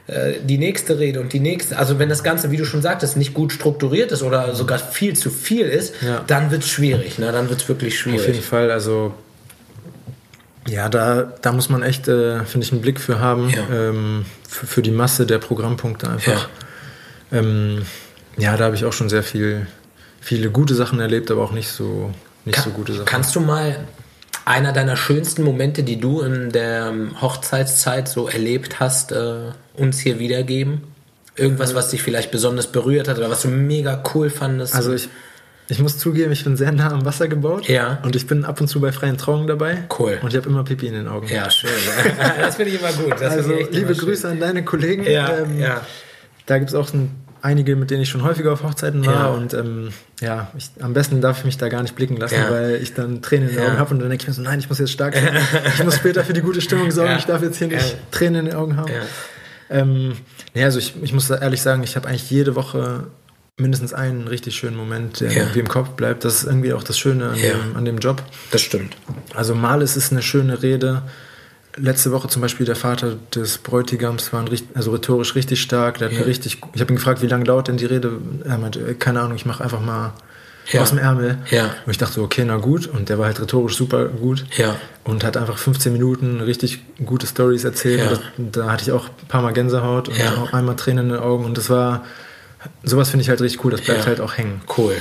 [0.08, 3.16] äh, die nächste Rede und die nächste, also wenn das Ganze, wie du schon sagtest,
[3.16, 6.22] nicht gut strukturiert ist oder sogar viel zu viel ist, Ja.
[6.26, 7.30] dann wird es schwierig, ne?
[7.32, 8.40] dann wird es wirklich Auf jeden schwierig.
[8.44, 9.14] Fall, also
[10.68, 13.62] ja, da, da muss man echt, äh, finde ich, einen Blick für haben, Ja.
[13.72, 16.48] ähm, für, für die Masse der Programmpunkte einfach.
[17.32, 17.82] Ähm,
[18.36, 19.66] ja, da habe ich auch schon sehr viel,
[20.22, 22.10] viele gute Sachen erlebt, aber auch nicht so,
[22.44, 23.06] nicht so gute Sachen.
[23.06, 23.80] Kannst du mal
[24.44, 29.98] einer deiner schönsten Momente, die du in der ähm, Hochzeitszeit so erlebt hast, äh, uns
[29.98, 30.82] hier wiedergeben?
[31.36, 34.74] Irgendwas, was dich vielleicht besonders berührt hat oder was du mega cool fandest?
[34.74, 35.08] Also ich,
[35.68, 37.68] ich muss zugeben, ich bin sehr nah am Wasser gebaut.
[37.68, 38.00] Ja.
[38.02, 39.84] Und ich bin ab und zu bei freien Trauungen dabei.
[39.98, 40.18] Cool.
[40.22, 41.28] Und ich habe immer Pipi in den Augen.
[41.28, 41.70] ja, schön.
[42.40, 43.12] das finde ich immer gut.
[43.12, 44.04] Das also liebe immer schön.
[44.04, 45.04] Grüße an deine Kollegen.
[45.04, 45.80] Ja, Ähm, ja.
[46.46, 47.10] Da gibt es auch ein,
[47.42, 49.14] einige, mit denen ich schon häufiger auf Hochzeiten war.
[49.14, 49.26] Ja.
[49.28, 52.50] Und ähm, ja, ich, am besten darf ich mich da gar nicht blicken lassen, Ja.
[52.50, 53.64] weil ich dann Tränen in den.
[53.66, 53.92] Augen habe.
[53.94, 55.36] Und dann denke ich mir so, nein, ich muss jetzt stark sein.
[55.78, 57.16] ich muss später für die gute Stimmung sorgen.
[57.18, 57.96] Ich darf jetzt hier nicht.
[58.10, 58.90] Tränen in den Augen haben.
[59.70, 60.12] Ähm,
[60.54, 63.04] nee, also ich, ich muss ehrlich sagen, ich habe eigentlich jede Woche
[63.58, 65.38] mindestens einen richtig schönen Moment, der Ja.
[65.42, 66.24] irgendwie im Kopf bleibt.
[66.24, 67.50] Das ist irgendwie auch das Schöne an, Ja.
[67.54, 68.22] dem, an dem Job.
[68.50, 68.96] Das stimmt.
[69.34, 71.02] Also mal ist es eine schöne Rede.
[71.76, 75.98] Letzte Woche zum Beispiel der Vater des Bräutigams war ein, also rhetorisch richtig stark.
[75.98, 76.24] Der hat Ja.
[76.24, 78.12] richtig, ich habe ihn gefragt, wie lange dauert denn die Rede?
[78.44, 80.12] Er meinte, äh, keine Ahnung, ich mache einfach mal
[80.70, 80.82] Ja.
[80.82, 81.38] aus dem Ärmel.
[81.50, 81.74] Ja.
[81.86, 82.86] Und ich dachte so, okay, na gut.
[82.86, 84.44] Und der war halt rhetorisch super gut.
[84.58, 84.76] Ja.
[85.04, 88.00] Und hat einfach 15 Minuten richtig gute Stories erzählt.
[88.00, 88.08] Ja.
[88.08, 88.20] Und das,
[88.64, 90.34] da hatte ich auch ein paar Mal Gänsehaut und Ja.
[90.42, 91.44] auch einmal Tränen in den Augen.
[91.46, 92.04] Und das war,
[92.84, 93.70] sowas finde ich halt richtig cool.
[93.70, 94.60] Das bleibt halt auch hängen.
[94.76, 94.94] Cool.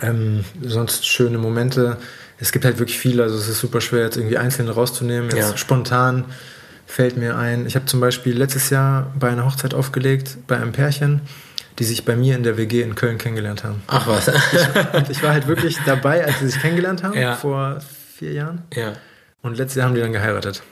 [0.00, 1.96] Ähm, sonst schöne Momente.
[2.40, 5.30] Es gibt halt wirklich viele, also es ist super schwer, jetzt irgendwie einzelne rauszunehmen.
[5.34, 5.56] Jetzt Ja.
[5.56, 6.24] spontan
[6.86, 7.66] fällt mir ein.
[7.66, 11.20] Ich habe zum Beispiel letztes Jahr bei einer Hochzeit aufgelegt, bei einem Pärchen,
[11.78, 13.82] die sich bei mir in der WG in Köln kennengelernt haben.
[13.88, 14.28] Ach was.
[14.94, 17.34] Und ich war halt wirklich dabei, als sie sich kennengelernt haben, Ja.
[17.36, 17.80] vor
[18.16, 18.62] vier Jahren.
[18.74, 18.92] ja.
[19.42, 20.62] Und letztes Jahr haben die dann geheiratet.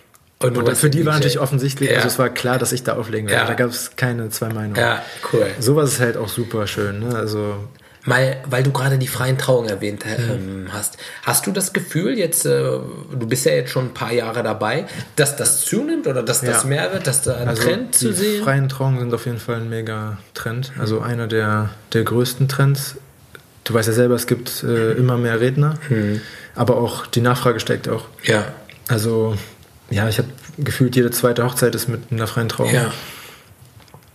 [0.40, 1.96] Und Und für die war natürlich offensichtlich, Ja.
[1.96, 3.42] also es war klar, dass ich da auflegen werde.
[3.42, 3.46] Ja.
[3.48, 4.74] Da gab es keine zwei Meinungen.
[4.76, 5.02] Ja,
[5.32, 5.46] cool.
[5.60, 6.98] Sowas ist halt auch super schön.
[7.08, 7.14] Ne?
[7.16, 7.68] Also
[8.06, 10.96] Mal, weil du gerade die freien Trauungen erwähnt ähm, hast.
[11.24, 14.86] Hast du das Gefühl, jetzt, äh, du bist ja jetzt schon ein paar Jahre dabei,
[15.16, 16.68] dass das zunimmt oder dass das Ja.
[16.68, 18.44] mehr wird, dass da ein Also Trend zu die sehen?
[18.44, 20.72] freien Trauungen sind auf jeden Fall ein mega Trend.
[20.78, 22.94] Also einer der, der größten Trends.
[23.64, 25.74] Du weißt ja selber, es gibt äh, immer mehr Redner,
[26.54, 28.04] aber auch die Nachfrage steigt auch.
[28.22, 28.52] Ja.
[28.86, 29.36] Also
[29.90, 32.72] ja, ich habe gefühlt jede zweite Hochzeit ist mit einer freien Trauung.
[32.72, 32.92] Ja.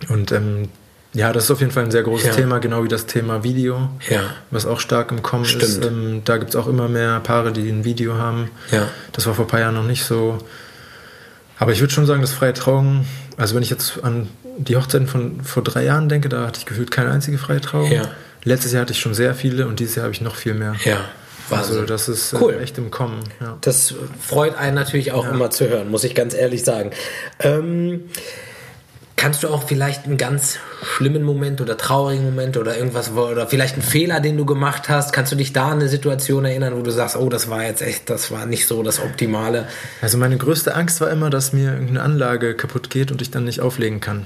[0.07, 0.69] Und ähm,
[1.13, 2.33] ja, das ist auf jeden Fall ein sehr großes Ja.
[2.33, 4.21] Thema, genau wie das Thema Video, Ja.
[4.49, 5.51] was auch stark im Kommen ist.
[5.51, 5.85] Stimmt.
[5.85, 8.49] Ähm, da gibt es auch immer mehr Paare, die ein Video haben.
[8.71, 8.87] Ja.
[9.11, 10.37] Das war vor ein paar Jahren noch nicht so.
[11.59, 13.05] Aber ich würde schon sagen, dass freie Trauung,
[13.37, 16.65] also wenn ich jetzt an die Hochzeiten von vor drei Jahren denke, da hatte ich
[16.65, 17.91] gefühlt keine einzige freie Trauung.
[17.91, 18.03] Ja.
[18.43, 20.75] Letztes Jahr hatte ich schon sehr viele und dieses Jahr habe ich noch viel mehr.
[20.85, 20.97] Ja.
[21.51, 21.87] Also Wahnsinn.
[21.87, 22.57] das ist äh, Cool.
[22.63, 23.19] echt im Kommen.
[23.41, 23.57] Ja.
[23.61, 23.93] Das
[24.25, 26.91] freut einen natürlich auch immer zu hören, muss ich ganz ehrlich sagen.
[27.39, 28.05] Ähm,
[29.21, 33.75] Kannst du auch vielleicht einen ganz schlimmen Moment oder traurigen Moment oder irgendwas, oder vielleicht
[33.75, 36.81] einen Fehler, den du gemacht hast, kannst du dich da an eine Situation erinnern, wo
[36.81, 39.67] du sagst, oh, das war jetzt echt, das war nicht so das Optimale?
[40.01, 43.43] Also meine größte Angst war immer, dass mir irgendeine Anlage kaputt geht und ich dann
[43.43, 44.25] nicht auflegen kann.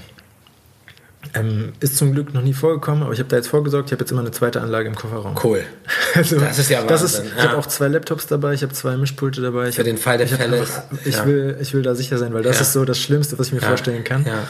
[1.34, 3.88] Ähm, ist zum Glück noch nie vorgekommen, aber ich habe da jetzt vorgesorgt.
[3.88, 5.36] Ich habe jetzt immer eine zweite Anlage im Kofferraum.
[5.44, 5.62] Cool.
[6.14, 7.58] Also, Das ist ja das ist, Wahnsinn, Ich habe ja.
[7.58, 9.68] auch zwei Laptops dabei, ich habe zwei Mischpulte dabei.
[9.68, 11.26] Ich Für hab- den Fall der Fälle einfach- Ich, ja.
[11.26, 12.62] will, ich will da sicher sein, weil das Ja.
[12.62, 14.24] ist so das Schlimmste, was ich mir vorstellen kann.
[14.24, 14.44] Ja.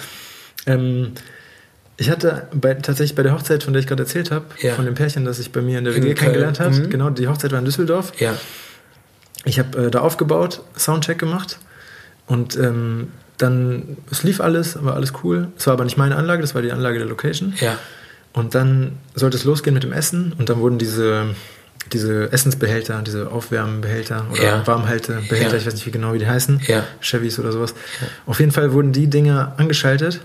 [0.66, 1.12] Ähm,
[1.96, 4.74] ich hatte bei, tatsächlich bei der Hochzeit, von der ich gerade erzählt habe, Ja.
[4.74, 6.90] von dem Pärchen, das ich bei mir in der WG kennengelernt habe, Mhm.
[6.90, 8.12] genau, die Hochzeit war in Düsseldorf.
[8.18, 8.34] Ja.
[9.44, 11.58] Ich habe äh, da aufgebaut, Soundcheck gemacht
[12.26, 13.08] und ähm,
[13.38, 15.48] dann, es lief alles, war alles cool.
[15.56, 17.54] Es war aber nicht meine Anlage, das war die Anlage der Location.
[17.60, 17.78] Ja.
[18.32, 21.26] Und dann sollte es losgehen mit dem Essen und dann wurden diese,
[21.92, 24.66] diese Essensbehälter, diese Aufwärmbehälter oder Ja.
[24.66, 25.56] Warmhaltebehälter, Ja.
[25.56, 26.84] ich weiß nicht wie genau wie die heißen, Ja.
[27.00, 27.74] Chevys oder sowas.
[28.26, 30.20] Auf jeden Fall wurden die Dinger angeschaltet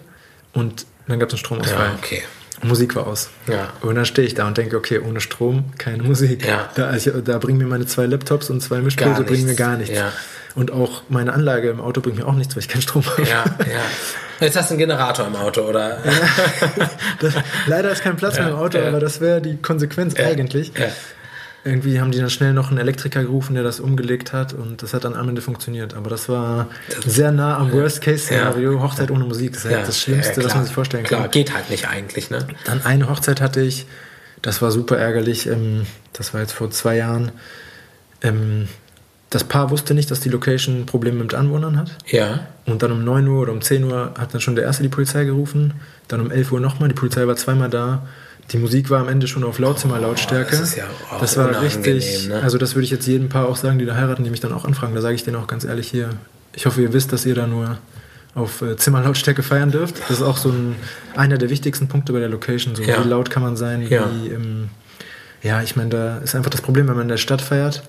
[0.54, 1.88] und dann gab es einen Stromausfall.
[1.88, 2.24] Ja, okay.
[2.64, 3.30] Musik war aus.
[3.48, 3.74] Ja.
[3.82, 6.46] Und dann stehe ich da und denke, okay, ohne Strom keine Musik.
[6.46, 6.70] Ja.
[6.76, 9.96] Da, ich, da bringen mir meine zwei Laptops und zwei Mischpulte bringen mir gar nichts.
[9.96, 10.12] Ja.
[10.54, 13.24] Und auch meine Anlage im Auto bringt mir auch nichts, weil ich keinen Strom habe.
[13.24, 13.82] Ja, ja.
[14.42, 16.00] Jetzt hast du einen Generator im Auto, oder?
[17.20, 17.34] Das,
[17.68, 18.88] leider ist kein Platz mehr im Auto, ja.
[18.88, 20.72] aber das wäre die Konsequenz eigentlich.
[20.78, 20.88] Ja.
[21.64, 24.96] Irgendwie haben die dann schnell noch einen Elektriker gerufen, der das umgelegt hat und das
[24.96, 25.94] hat dann am Ende funktioniert.
[25.94, 26.70] Aber das war
[27.06, 28.82] sehr nah am Worst-Case-Szenario.
[28.82, 30.56] Hochzeit ohne Musik, das ist halt das Schlimmste, ja, was klar.
[30.56, 31.32] man sich vorstellen Klar, kann.
[31.32, 32.48] geht halt nicht eigentlich, ne?
[32.66, 33.86] Dann eine Hochzeit hatte ich,
[34.42, 35.48] das war super ärgerlich.
[35.48, 37.32] Ähm, das war jetzt vor zwei Jahren.
[38.24, 38.68] Ähm,
[39.30, 41.98] das Paar wusste nicht, dass die Location Probleme mit Anwohnern hat.
[42.08, 42.48] Ja.
[42.66, 44.90] Und dann um 9 Uhr oder um 10 Uhr hat dann schon der Erste die
[44.90, 45.76] Polizei gerufen.
[46.08, 46.90] Dann um 11 Uhr nochmal.
[46.90, 48.08] Die Polizei war zweimal da.
[48.52, 50.56] Die Musik war am Ende schon auf Lautzimmerlautstärke.
[50.58, 50.86] Oh, das ja
[51.20, 52.28] das war richtig.
[52.28, 52.42] ne?
[52.42, 54.52] Also, das würde ich jetzt jedem Paar auch sagen, die da heiraten, die mich dann
[54.52, 54.94] auch anfragen.
[54.96, 56.10] Da sage ich denen auch ganz ehrlich hier.
[56.54, 57.78] Ich hoffe, ihr wisst, dass ihr da nur
[58.36, 60.00] auf äh, Zimmerlautstärke feiern dürft.
[60.02, 60.76] Das ist auch so ein,
[61.16, 62.76] einer der wichtigsten Punkte bei der Location.
[62.76, 63.04] So, Ja.
[63.04, 63.82] Wie laut kann man sein?
[63.88, 64.10] Ja.
[64.12, 64.70] Wie, ähm,
[65.44, 67.84] ja, ich meine, da ist einfach das Problem, wenn man in der Stadt feiert,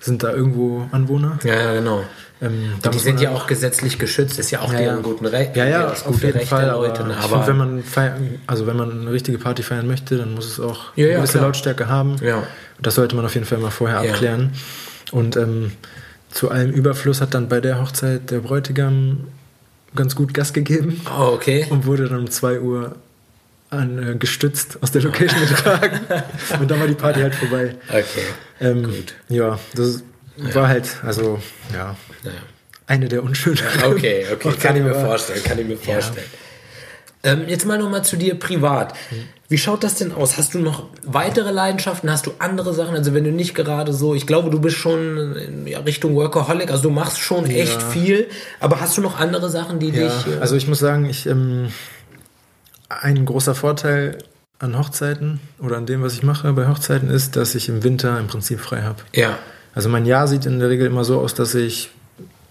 [0.00, 1.38] sind da irgendwo Anwohner.
[1.44, 2.04] Ja, ja, genau.
[2.40, 5.56] Ähm, da Die sind ja auch gesetzlich geschützt, ist ja auch Ja, deren guten Recht.
[5.56, 6.70] Ja, ja, auf gute jeden Recht Fall.
[6.70, 7.04] Aber, Leute.
[7.04, 10.46] Aber find, wenn man feiern, also wenn man eine richtige Party feiern möchte, dann muss
[10.46, 11.44] es auch Ja, ja, eine gewisse klar.
[11.44, 12.16] Lautstärke haben.
[12.22, 12.44] Ja.
[12.80, 14.52] Das sollte man auf jeden Fall mal vorher abklären.
[15.10, 15.72] Und ähm,
[16.30, 19.26] zu allem Überfluss hat dann bei der Hochzeit der Bräutigam
[19.94, 21.66] ganz gut Gas gegeben oh, okay.
[21.70, 22.96] und wurde dann um 2 Uhr
[23.70, 26.00] an, äh, gestützt aus der Location getragen.
[26.60, 27.74] und dann war die Party halt vorbei.
[27.88, 28.04] Okay.
[28.60, 29.14] Ähm, Gut.
[29.28, 30.02] Ja, das
[30.54, 31.40] war halt, also,
[31.72, 32.36] ja, Naja.
[32.86, 33.58] eine der unschönen.
[33.84, 36.26] Okay, okay, kann ich mir vorstellen, kann ich mir vorstellen.
[37.24, 38.94] Ähm, jetzt mal nochmal zu dir privat.
[39.48, 40.36] Wie schaut das denn aus?
[40.36, 42.08] Hast du noch weitere Leidenschaften?
[42.10, 42.94] Hast du andere Sachen?
[42.94, 46.70] Also wenn du nicht gerade so, ich glaube, du bist schon in ja, Richtung Workaholic,
[46.70, 48.28] also du machst schon echt viel,
[48.60, 50.34] aber hast du noch andere Sachen, die Ja, dich...
[50.34, 51.72] äh, also ich muss sagen, ich ähm,
[52.88, 54.18] ein großer Vorteil
[54.60, 58.18] an Hochzeiten oder an dem, was ich mache bei Hochzeiten, ist, dass ich im Winter
[58.20, 59.02] im Prinzip frei habe.
[59.14, 59.38] ja,
[59.78, 61.90] Also mein Jahr sieht in der Regel immer so aus, dass ich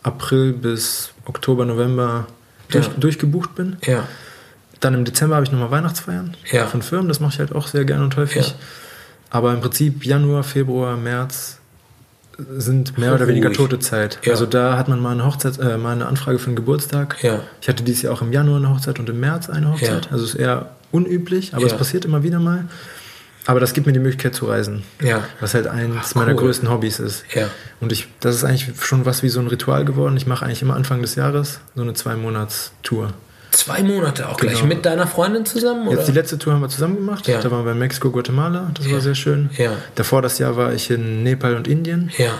[0.02, 2.26] April bis Oktober, November
[2.70, 2.94] durch, Ja.
[2.98, 3.76] durchgebucht bin.
[3.86, 4.08] ja,
[4.80, 6.68] Dann im Dezember habe ich nochmal Weihnachtsfeiern Ja.
[6.68, 7.10] von Firmen.
[7.10, 8.48] Das mache ich halt auch sehr gerne und häufig.
[8.48, 8.54] Ja.
[9.30, 11.58] Aber im Prinzip Januar, Februar, März
[12.58, 14.20] sind mehr oder weniger tote Zeit.
[14.24, 14.32] Ja.
[14.32, 17.18] Also da hat man mal eine Hochzeit, äh, mal eine Anfrage für einen Geburtstag.
[17.24, 17.42] Ja.
[17.62, 20.06] Ich hatte dieses Jahr auch im Januar eine Hochzeit und im März eine Hochzeit.
[20.06, 20.12] Ja.
[20.14, 22.64] Also ist eher unüblich, aber es passiert immer wieder mal.
[23.48, 24.84] Aber das gibt mir die Möglichkeit zu reisen.
[25.02, 25.24] Ja.
[25.40, 26.42] Was halt eins Ach, meiner cool.
[26.42, 27.24] größten Hobbys ist.
[27.34, 27.48] Ja.
[27.80, 30.18] Und ich, das ist eigentlich schon was wie so ein Ritual geworden.
[30.18, 33.14] Ich mache eigentlich immer Anfang des Jahres so eine Zwei-Monats-Tour.
[33.52, 34.68] zwei Monate auch gleich Genau.
[34.68, 35.88] mit deiner Freundin zusammen?
[35.88, 35.98] Oder?
[35.98, 37.26] Jetzt die letzte Tour haben wir zusammen gemacht.
[37.28, 37.40] Ja.
[37.42, 38.70] Da waren wir in Mexiko, Guatemala.
[38.74, 39.50] Das war sehr schön.
[39.58, 39.72] Ja.
[39.96, 42.12] Davor das Jahr war ich in Nepal und Indien.
[42.18, 42.34] ja,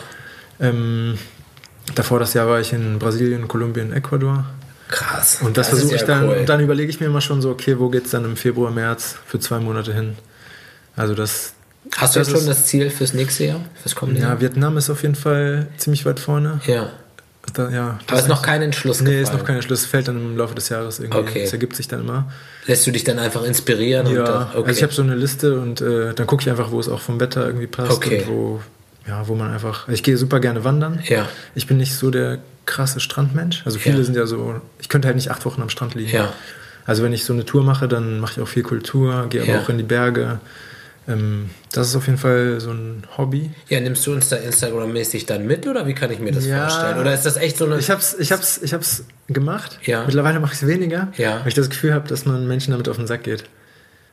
[0.60, 1.18] Ähm,
[1.96, 4.44] davor das Jahr war ich in Brasilien, Kolumbien, Ecuador.
[4.90, 5.40] krass.
[5.42, 6.28] Und das, ist versuche ich ja dann.
[6.30, 6.36] cool.
[6.38, 9.16] Und dann überlege ich mir immer schon so, okay, wo geht's dann im Februar, März
[9.26, 10.16] für zwei Monate hin?
[10.98, 11.54] Also das.
[11.96, 13.62] Hast du jetzt schon ist- das Ziel fürs nächste Jahr?
[13.82, 14.42] Fürs kommende Ja, Jahr?
[14.42, 16.60] Vietnam ist auf jeden Fall ziemlich weit vorne.
[16.66, 16.90] Ja.
[17.54, 19.38] Da, ja, Aber ist noch kein Entschluss Nee, ist gefallen.
[19.40, 19.86] noch kein Schluss.
[19.86, 21.18] Fällt dann im Laufe des Jahres irgendwie.
[21.20, 21.44] Okay.
[21.44, 22.30] Das ergibt sich dann immer.
[22.66, 24.06] Lässt du dich dann einfach inspirieren?
[24.08, 24.68] Ja, und, äh, okay.
[24.68, 27.00] also ich habe so eine Liste und äh, dann gucke ich einfach, wo es auch
[27.00, 28.24] vom Wetter irgendwie passt Okay.
[28.24, 28.62] und wo,
[29.08, 29.88] ja, wo man einfach.
[29.88, 31.00] Ich gehe super gerne wandern.
[31.08, 31.30] Ja.
[31.56, 33.62] Ich bin nicht so der krasse Strandmensch.
[33.64, 34.04] Also viele Ja.
[34.04, 36.12] sind ja so, ich könnte halt nicht acht Wochen am Strand liegen.
[36.12, 36.34] Ja.
[36.86, 39.54] Also wenn ich so eine Tour mache, dann mache ich auch viel Kultur, gehe aber
[39.54, 39.62] Ja.
[39.62, 40.40] auch in die Berge.
[41.08, 43.50] Ähm, das ist auf jeden Fall so ein Hobby.
[43.70, 46.68] ja, nimmst du uns da Instagram-mäßig dann mit oder wie kann ich mir das Ja.
[46.68, 47.00] vorstellen?
[47.00, 47.78] Oder ist das echt so eine.
[47.80, 49.80] Ich hab's, ich hab's, ich hab's gemacht.
[49.84, 50.04] Ja.
[50.06, 51.40] Mittlerweile mache ich es weniger, Ja.
[51.42, 53.46] weil ich das Gefühl habe, dass man Menschen damit auf den Sack geht.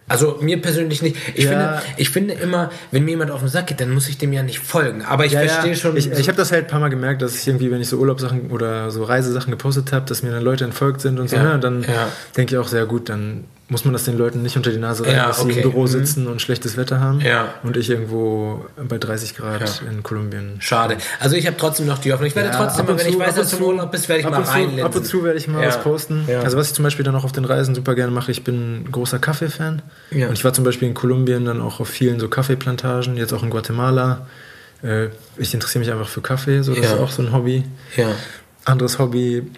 [0.07, 1.16] Also mir persönlich nicht.
[1.34, 1.51] Ich, Ja.
[1.51, 4.34] finde, ich finde immer, wenn mir jemand auf den Sack geht, dann muss ich dem
[4.34, 5.03] ja nicht folgen.
[5.03, 5.97] Aber ich verstehe schon.
[5.97, 7.97] Ich, ich habe das halt ein paar Mal gemerkt, dass ich irgendwie, wenn ich so
[7.97, 11.36] Urlaubssachen oder so Reisesachen gepostet habe, dass mir dann Leute entfolgt sind und so.
[11.36, 11.55] Ja, Ne?
[11.55, 12.09] Und dann ja.
[12.36, 15.05] denke ich auch sehr gut, dann muss man das den Leuten nicht unter die Nase
[15.05, 15.57] reiben, Ja, dass sie okay.
[15.57, 15.87] im Büro Mhm.
[15.87, 17.21] sitzen und schlechtes Wetter haben.
[17.23, 17.55] Ja.
[17.62, 19.91] Und ich irgendwo bei 30 Grad Ja.
[19.91, 20.57] in Kolumbien.
[20.59, 20.99] Schade.
[21.19, 22.27] Also ich habe trotzdem noch die Hoffnung.
[22.29, 24.09] Ich werde trotzdem mal, wenn ich zu- weiß, ab und dass du im Urlaub bist,
[24.11, 24.85] werde ich mal reinlinsen.
[24.85, 26.29] Ab und zu werde ich mal was posten.
[26.43, 28.83] Also was ich zum Beispiel dann auch auf den Reisen super gerne mache, ich bin
[28.83, 29.81] ein großer Kaffee-Fan.
[30.11, 30.29] Ja.
[30.29, 33.43] Und ich war zum Beispiel in Kolumbien dann auch auf vielen so Kaffeeplantagen, jetzt auch
[33.43, 34.27] in Guatemala.
[34.83, 35.09] Äh,
[35.39, 37.65] Ich interessiere mich einfach für Kaffee, so das ist auch so ein Hobby.
[37.97, 38.09] Ja.
[38.67, 39.51] Anderes Hobby,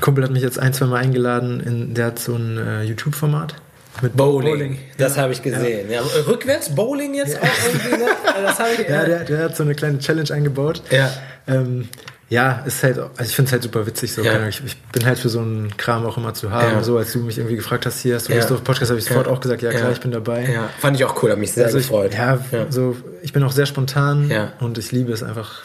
[0.00, 2.82] ein Kumpel hat mich jetzt ein, zwei Mal eingeladen, in, der hat so ein äh,
[2.84, 3.54] YouTube-Format.
[4.02, 4.78] Mit Bowling.
[4.96, 5.22] Das Ja.
[5.22, 5.90] habe ich gesehen.
[5.90, 6.00] Ja.
[6.26, 8.08] Rückwärts Bowling jetzt auch irgendwie, ne?
[8.42, 8.88] Das habe ich.
[8.88, 10.80] Ja, der, der hat so eine kleine Challenge eingebaut.
[10.90, 11.10] Ja.
[11.46, 11.88] Ähm,
[12.30, 14.12] ja, ist halt, also ich finde es halt super witzig.
[14.12, 14.22] So.
[14.22, 14.46] Ja.
[14.46, 16.72] Ich, ich bin halt für so einen Kram auch immer zu haben.
[16.76, 16.82] Ja.
[16.84, 18.38] So, als du mich irgendwie gefragt hast, hier hast du Ja.
[18.38, 19.32] Lust auf Podcast, habe ich sofort Ja.
[19.32, 19.90] auch gesagt, ja klar, Ja.
[19.90, 20.48] ich bin dabei.
[20.50, 20.70] ja.
[20.78, 22.14] Fand ich auch cool, habe mich sehr Also ich, gefreut.
[22.14, 22.66] ja, Ja.
[22.70, 24.52] So, ich bin auch sehr spontan Ja.
[24.60, 25.62] und ich liebe es einfach,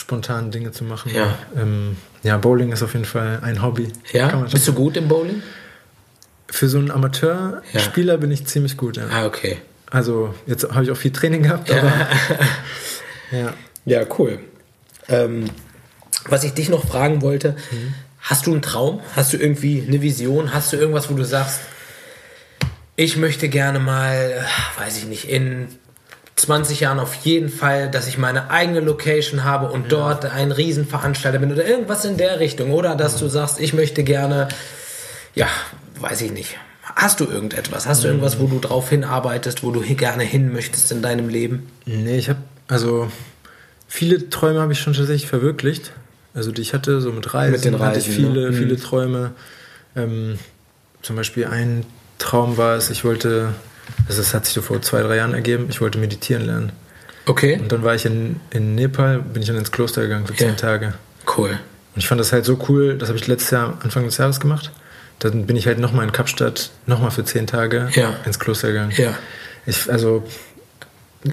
[0.00, 1.12] spontan Dinge zu machen.
[1.14, 1.38] Ja.
[1.56, 3.92] Ähm, ja, Bowling ist auf jeden Fall ein Hobby.
[4.12, 4.28] Ja?
[4.50, 5.42] Bist du gut im Bowling?
[6.48, 8.96] Für so einen Amateurspieler bin ich ziemlich gut.
[8.96, 9.04] Ja.
[9.10, 9.58] Ah, okay.
[9.90, 11.92] Also jetzt habe ich auch viel Training gehabt, aber
[13.30, 13.52] ja.
[13.84, 14.40] Ja, cool.
[15.08, 15.50] Ähm,
[16.26, 17.56] was ich dich noch fragen wollte,
[18.20, 19.00] hast du einen Traum?
[19.14, 20.52] Hast du irgendwie eine Vision?
[20.54, 21.60] Hast du irgendwas, wo du sagst,
[22.96, 25.68] ich möchte gerne mal, äh, weiß ich nicht, in
[26.40, 31.38] 20 Jahren auf jeden Fall, dass ich meine eigene Location habe und dort ein Riesenveranstalter
[31.38, 32.72] bin oder irgendwas in der Richtung.
[32.72, 34.48] Oder dass du sagst, ich möchte gerne,
[35.34, 35.46] ja,
[36.00, 36.56] weiß ich nicht.
[36.96, 37.86] Hast du irgendetwas?
[37.86, 41.70] Hast du irgendwas, wo du drauf hinarbeitest, wo du gerne hin möchtest in deinem Leben?
[41.86, 43.10] Nee, ich habe, also
[43.86, 45.92] viele Träume habe ich schon tatsächlich verwirklicht.
[46.34, 48.52] Also die ich hatte, so mit Reisen, Mit den hatte ich Reisen, viele, ne?
[48.56, 48.80] viele Mhm.
[48.80, 49.30] Träume.
[49.96, 50.38] Ähm,
[51.02, 51.84] zum Beispiel ein
[52.18, 53.54] Traum war es, ich wollte,
[54.08, 56.72] also das hat sich so vor zwei, drei Jahren ergeben, ich wollte meditieren lernen.
[57.26, 57.58] Okay.
[57.60, 60.48] Und dann war ich in, in Nepal, bin ich dann ins Kloster gegangen für zehn
[60.50, 60.54] Ja.
[60.54, 60.94] Tage.
[61.36, 61.50] Cool.
[61.50, 61.58] Und
[61.96, 64.70] ich fand das halt so cool, das habe ich letztes Jahr, Anfang des Jahres gemacht.
[65.18, 68.14] Dann bin ich halt nochmal in Kapstadt, nochmal für zehn Tage Ja.
[68.24, 68.92] ins Kloster gegangen.
[68.96, 69.14] Ja.
[69.66, 70.24] Ich, also,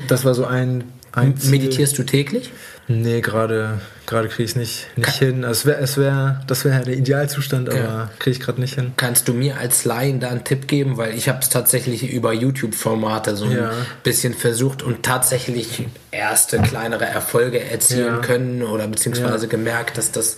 [0.09, 1.35] das war so ein, ein.
[1.45, 2.51] Meditierst du täglich?
[2.89, 5.43] Nee, gerade gerade kriege ich es nicht, nicht hin.
[5.43, 8.09] Es wär, es wär, das wäre der Idealzustand, aber Ja.
[8.19, 8.93] kriege ich gerade nicht hin.
[8.95, 10.95] Kannst du mir als Laien da einen Tipp geben?
[10.95, 13.71] Weil ich habe es tatsächlich über YouTube-Formate so ein Ja.
[14.03, 18.19] bisschen versucht und tatsächlich erste kleinere Erfolge erzielen Ja.
[18.21, 20.37] können oder beziehungsweise gemerkt, dass das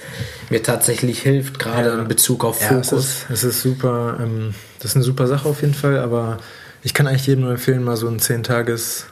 [0.49, 3.05] mir tatsächlich hilft, gerade in Bezug auf Ja, es Fokus.
[3.05, 6.39] ist, es ist super, ähm, das ist eine super Sache auf jeden Fall, aber
[6.81, 9.05] ich kann eigentlich jedem nur empfehlen, mal so ein 10 Tages,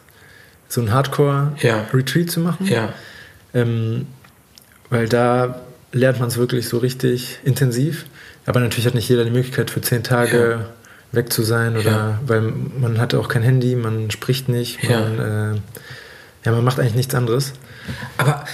[0.68, 0.92] so ein.
[0.92, 2.66] Hardcore-Retreat zu machen.
[2.66, 2.90] Ja,
[3.54, 4.08] Ähm,
[4.90, 8.06] weil da lernt man es wirklich so richtig intensiv.
[8.46, 10.66] Aber natürlich hat nicht jeder die Möglichkeit, für zehn Tage Ja.
[11.12, 12.20] weg zu sein oder Ja.
[12.26, 15.00] weil man hat auch kein Handy, man spricht nicht, Ja.
[15.02, 15.60] man, äh,
[16.46, 17.54] ja, man macht eigentlich nichts anderes.
[18.18, 18.46] aber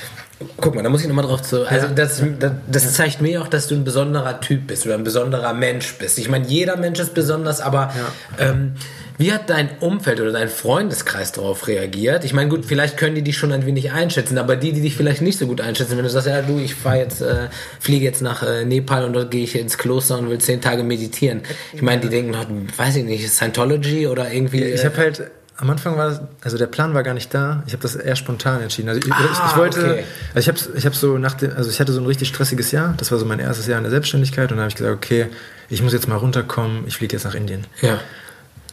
[0.57, 1.67] guck mal, da muss ich nochmal drauf zu.
[1.67, 5.03] Also das, das, das zeigt mir auch, dass du ein besonderer Typ bist oder ein
[5.03, 6.17] besonderer Mensch bist.
[6.17, 7.93] Ich meine, jeder Mensch ist besonders, aber
[8.39, 8.73] ähm,
[9.17, 12.23] wie hat dein Umfeld oder dein Freundeskreis darauf reagiert?
[12.23, 14.95] Ich meine, gut, vielleicht können die dich schon ein wenig einschätzen, aber die, die dich
[14.95, 17.47] vielleicht nicht so gut einschätzen, wenn du sagst, ja du, ich fahre jetzt, äh,
[17.79, 20.83] fliege jetzt nach äh, Nepal und dort gehe ich ins Kloster und will zehn Tage
[20.83, 21.41] meditieren.
[21.73, 24.63] Ich meine, die denken, oh, weiß ich nicht, Scientology oder irgendwie.
[24.63, 27.63] Ich habe halt am Anfang war das, also der Plan war gar nicht da.
[27.67, 28.89] Ich habe das eher spontan entschieden.
[28.89, 30.03] Also ich, Ah, ich, ich wollte, okay.
[30.33, 32.71] also ich habe ich hab so nach dem, also ich hatte so ein richtig stressiges
[32.71, 32.95] Jahr.
[32.97, 35.27] Das war so mein erstes Jahr in der Selbstständigkeit und dann habe ich gesagt, okay,
[35.69, 36.85] ich muss jetzt mal runterkommen.
[36.87, 37.65] Ich fliege jetzt nach Indien.
[37.81, 37.99] ja.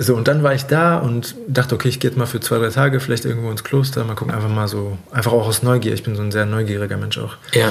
[0.02, 2.56] So, und dann war ich da und dachte, okay, ich gehe jetzt mal für zwei,
[2.56, 5.92] drei Tage vielleicht irgendwo ins Kloster, mal gucken, einfach mal so, einfach auch aus Neugier.
[5.92, 7.36] Ich bin so ein sehr neugieriger Mensch auch.
[7.52, 7.70] Ja.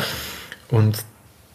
[0.70, 1.00] Und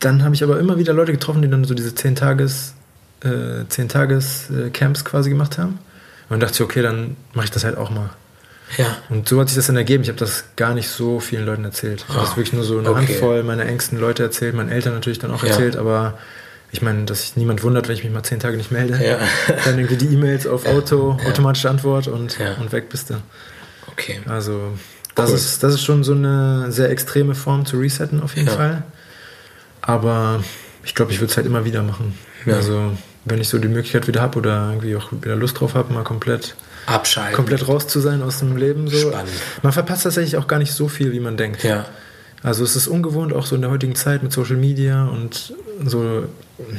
[0.01, 2.75] dann habe ich aber immer wieder Leute getroffen, die dann so diese zehn Tages,
[3.23, 5.79] äh, zehn Tages äh, Camps quasi gemacht haben.
[6.25, 8.11] Und dann dachte ich, okay, dann mache ich das halt auch mal.
[8.79, 8.97] Ja.
[9.11, 10.03] Und so hat sich das dann ergeben.
[10.03, 12.01] Ich habe das gar nicht so vielen Leuten erzählt.
[12.03, 12.99] Ich habe Ah, das wirklich nur so eine okay.
[13.07, 15.51] Handvoll meiner engsten Leute erzählt, meinen Eltern natürlich dann auch Ja.
[15.51, 16.19] erzählt, aber
[16.73, 18.99] ich meine, dass sich niemand wundert, wenn ich mich mal zehn Tage nicht melde.
[19.05, 19.19] Ja.
[19.65, 23.15] Dann irgendwie die E-Mails auf Auto, automatische Antwort und, und weg bist du.
[23.93, 24.21] Okay.
[24.27, 24.73] Also
[25.15, 25.37] das, Cool.
[25.37, 28.49] ist, das ist schon so eine sehr extreme Form zu resetten auf jeden.
[28.49, 28.83] Fall.
[29.83, 30.43] Aber
[30.85, 32.19] ich glaube, ich würde es halt immer wieder machen.
[32.47, 32.93] Also
[33.25, 36.05] wenn ich so die Möglichkeit wieder habe oder irgendwie auch wieder Lust drauf habe, mal
[36.05, 36.55] komplett,
[36.87, 37.35] Abschalten.
[37.35, 38.89] komplett raus zu sein aus dem Leben.
[38.89, 39.11] So.
[39.11, 39.31] Spannend.
[39.63, 41.65] Man verpasst tatsächlich auch gar nicht so viel, wie man denkt.
[41.65, 41.87] Ja.
[42.43, 45.55] Also es ist ungewohnt, auch so in der heutigen Zeit mit Social Media und
[45.85, 46.25] so,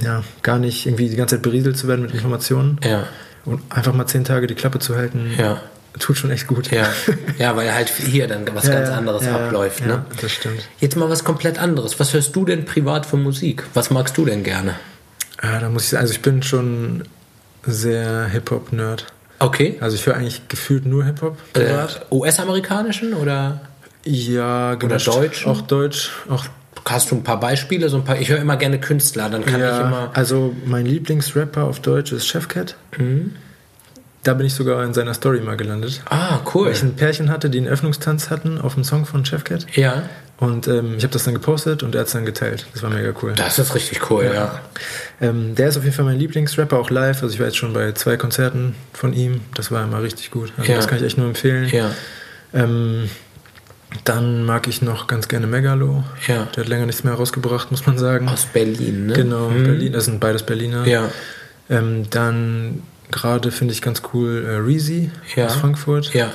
[0.04, 2.80] ja, gar nicht irgendwie die ganze Zeit berieselt zu werden mit Informationen.
[2.84, 3.08] Ja.
[3.46, 5.60] Und einfach mal zehn Tage die Klappe zu halten, Ja.
[6.00, 6.70] tut schon echt gut.
[6.72, 6.88] Ja.
[7.40, 9.80] Ja, weil halt hier dann was Ja, ganz anderes ja, abläuft.
[9.82, 10.06] Ja, Ne?
[10.22, 10.70] das stimmt.
[10.80, 12.00] Jetzt mal was komplett anderes.
[12.00, 13.64] Was hörst du denn privat für Musik?
[13.74, 14.76] Was magst du denn gerne?
[15.44, 17.04] Ja, da muss ich also ich bin schon
[17.64, 19.08] sehr Hip-Hop-Nerd.
[19.40, 19.78] Okay.
[19.82, 21.38] Also ich höre eigentlich gefühlt nur Hip-Hop.
[21.56, 23.62] Äh, US-amerikanischen oder
[24.04, 25.08] ja, gemischt.
[25.08, 25.48] Deutsch?
[25.48, 26.12] Auch Deutsch.
[26.30, 26.46] Auch
[26.86, 27.90] hast du ein paar Beispiele?
[27.90, 30.12] So ein paar, ich höre immer gerne Künstler, dann kann ja, ich immer.
[30.14, 32.76] Also mein Lieblingsrapper auf Deutsch ist Chefcat.
[34.24, 36.02] Da bin ich sogar in seiner Story mal gelandet.
[36.06, 36.68] Ah, cool.
[36.68, 39.66] Weil ich ein Pärchen hatte, die einen Öffnungstanz hatten auf dem Song von Chefcat.
[39.76, 40.04] Ja,
[40.38, 42.68] Und ähm, ich habe das dann gepostet und er hat es dann geteilt.
[42.74, 43.34] Das war mega cool.
[43.38, 44.60] das ist richtig cool, ja.
[45.22, 47.24] Ähm, der ist auf jeden Fall mein Lieblingsrapper, auch live.
[47.24, 49.42] Also ich war jetzt schon bei zwei Konzerten von ihm.
[49.54, 50.52] Das war immer richtig gut.
[50.58, 50.76] Also Ja.
[50.78, 51.70] Das kann ich echt nur empfehlen.
[51.70, 51.92] Ja,
[52.54, 53.10] Ähm,
[54.04, 56.04] dann mag ich noch ganz gerne Megalo.
[56.28, 56.48] Ja.
[56.56, 58.28] Der hat länger nichts mehr rausgebracht, muss man sagen.
[58.28, 59.14] aus Berlin, ne?
[59.14, 59.94] Genau, Berlin.
[59.94, 60.86] Das sind beides Berliner.
[60.86, 61.10] Ja,
[61.70, 65.46] Ähm, dann gerade finde ich ganz cool äh, Reezy Ja.
[65.46, 66.14] aus Frankfurt.
[66.14, 66.32] ja,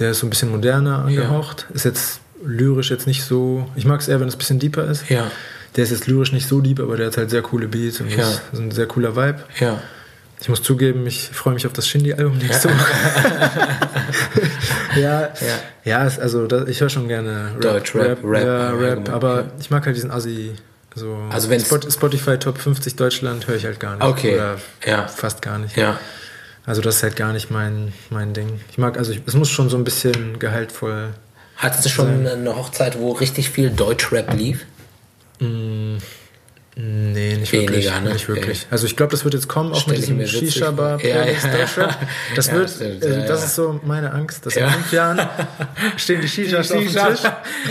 [0.00, 1.66] Der ist so ein bisschen moderner angehaucht.
[1.72, 3.68] Ist jetzt lyrisch jetzt nicht so.
[3.76, 5.08] Ich mag es eher, wenn es ein bisschen deeper ist.
[5.10, 5.30] ja,
[5.76, 8.10] Der ist jetzt lyrisch nicht so deep, aber der hat halt sehr coole Beats und
[8.10, 8.16] Ja.
[8.24, 9.40] das ist ein sehr cooler Vibe.
[9.60, 9.80] ja.
[10.38, 12.92] Ich muss zugeben, ich freue mich auf das Shindy-Album nächste Woche.
[14.96, 15.28] ja, ja.
[15.84, 19.46] ja also da, ich höre schon gerne Rap, Deutsch, Rap, Rap, ja, Rap, aber ja.
[19.58, 20.52] ich mag halt diesen Assi.
[20.94, 24.04] So Also Spot, Spotify Top 50 Deutschland höre ich halt gar nicht.
[24.04, 25.06] Okay, Oder ja.
[25.08, 25.76] fast gar nicht.
[25.76, 25.98] Ja,
[26.64, 28.60] Also das ist halt gar nicht mein, mein Ding.
[28.70, 31.10] Ich mag, also ich, es muss schon so ein bisschen gehaltvoll.
[31.56, 34.66] Hattest du schon eine Hochzeit, wo richtig viel Deutschrap lief?
[36.78, 37.90] Nee, nicht Weniger, wirklich.
[38.02, 38.12] ne?
[38.12, 38.58] Nicht wirklich.
[38.58, 38.66] Okay.
[38.70, 41.00] Also ich glaube, das wird jetzt kommen, auch Stell mit diesem Shisha-Bar.
[41.02, 41.56] Ja, ja, ja.
[41.56, 41.96] Deutschrap.
[42.34, 43.46] Das Ja, wird, stimmt, äh, ja, das ja.
[43.46, 44.66] ist so meine Angst, dass Ja.
[44.66, 45.20] in fünf Jahren
[45.96, 46.96] stehen die Shishas auf dem Tisch.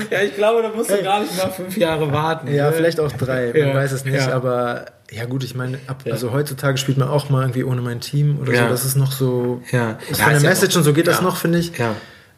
[0.09, 2.51] Ja, ich glaube, da musst du gar nicht mal fünf Jahre warten.
[2.51, 2.75] Ja, ne?
[2.75, 4.33] vielleicht auch drei, man Ja, weiß es nicht, ja.
[4.33, 8.01] aber ja gut, ich meine, ab, also heutzutage spielt man auch mal irgendwie ohne mein
[8.01, 8.63] Team oder Ja.
[8.63, 9.99] so, das ist noch so, Ja.
[10.09, 11.21] Ja, von der ja Message und so geht das ja.
[11.23, 11.77] noch, finde ich.
[11.77, 11.95] Ja.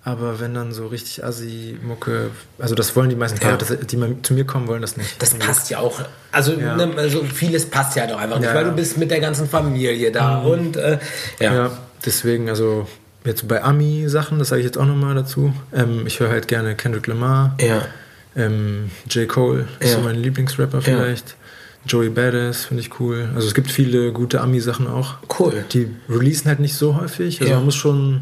[0.08, 2.30] Aber wenn dann so richtig Assi-Mucke,
[2.60, 3.52] also das wollen die meisten Ja.
[3.52, 5.22] Leute, die mal zu mir kommen, wollen das nicht.
[5.22, 6.00] Das passt ja auch.
[6.32, 6.78] Also, Ja.
[6.78, 9.50] ne, also vieles passt ja doch einfach nicht, Ja, weil du bist mit der ganzen
[9.50, 10.98] Familie da und äh,
[11.42, 11.54] ja.
[11.54, 11.72] Ja,
[12.06, 12.88] deswegen, also
[13.26, 15.54] jetzt bei Ami-Sachen, das sage ich jetzt auch nochmal dazu.
[15.74, 17.82] Ähm, ich höre halt gerne Kendrick Lamar, Ja.
[18.38, 19.28] ähm, J.
[19.28, 21.36] Cole ist so mein Lieblingsrapper vielleicht.
[21.86, 23.28] Joey Badass finde ich cool.
[23.36, 25.16] Also es gibt viele gute Ami-Sachen auch.
[25.38, 25.66] Cool.
[25.74, 27.42] Die releasen halt nicht so häufig.
[27.42, 28.22] Also man muss schon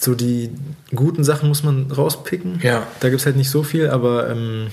[0.00, 0.50] so die
[0.94, 2.58] guten Sachen muss man rauspicken.
[2.62, 2.86] Ja.
[3.00, 4.68] Da gibt es halt nicht so viel, aber ähm,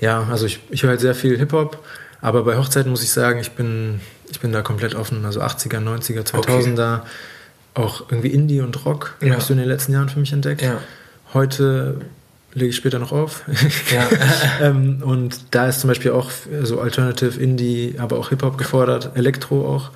[0.00, 1.78] ja, also ich, ich höre halt sehr viel Hip-Hop,
[2.22, 5.26] aber bei Hochzeiten muss ich sagen, ich bin, ich bin da komplett offen.
[5.26, 7.00] Also 80er, 90er, 2000er,
[7.74, 9.30] auch irgendwie Indie und Rock Ja.
[9.30, 10.62] habe ich so in den letzten Jahren für mich entdeckt.
[10.62, 10.78] Ja.
[11.34, 12.00] Heute
[12.54, 13.42] lege ich später noch auf.
[13.92, 14.08] Ja.
[14.68, 16.30] ähm, und da ist zum Beispiel auch
[16.62, 19.90] so Alternative, Indie, aber auch Hip-Hop gefordert, Elektro auch.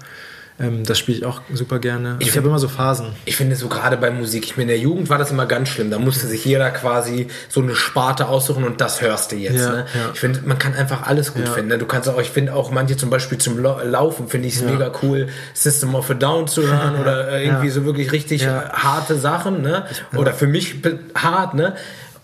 [0.59, 2.17] Ähm, das spiele ich auch super gerne.
[2.19, 3.09] Ich, find- habe immer so Phasen.
[3.27, 5.69] Ich finde so gerade bei Musik, ich meine, in der Jugend war das immer ganz
[5.69, 5.91] schlimm.
[5.91, 9.59] Da musste sich jeder quasi so eine Sparte aussuchen und das hörst du jetzt.
[9.61, 9.87] Ja, ne?
[9.95, 10.11] ja.
[10.15, 11.53] Ich finde, man kann einfach alles gut Ja.
[11.53, 11.69] finden.
[11.69, 11.79] Ne?
[11.79, 14.63] Du kannst auch, ich finde auch manche zum Beispiel zum Lau- Laufen, finde ich es
[14.63, 17.73] mega cool, System of a Down zu hören oder äh, irgendwie Ja.
[17.75, 18.63] so wirklich richtig Ja.
[18.63, 19.61] äh, harte Sachen.
[19.61, 19.85] Ne?
[20.17, 20.77] Oder für mich
[21.15, 21.75] hart, ne?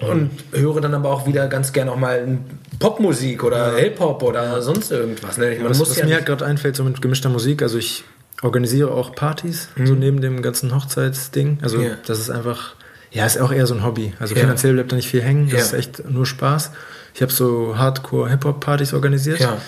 [0.00, 2.38] Und höre dann aber auch wieder ganz gerne auch mal
[2.80, 5.36] Popmusik oder Hip-Hop oder sonst irgendwas.
[5.38, 5.56] Ne?
[5.60, 8.02] Man was muss was ja mir halt gerade einfällt, so mit gemischter Musik, also ich
[8.42, 11.58] organisiere auch Partys, so neben dem ganzen Hochzeitsding.
[11.62, 11.84] Also Mhm.
[11.84, 11.90] Ja.
[12.06, 12.74] das ist einfach,
[13.10, 14.12] ja, ist auch eher so ein Hobby.
[14.18, 14.40] Also Ja.
[14.42, 15.78] finanziell bleibt da nicht viel hängen, das Ja.
[15.78, 16.70] ist echt nur Spaß.
[17.14, 19.40] Ich habe so Hardcore-Hip-Hop-Partys organisiert.
[19.40, 19.58] ja.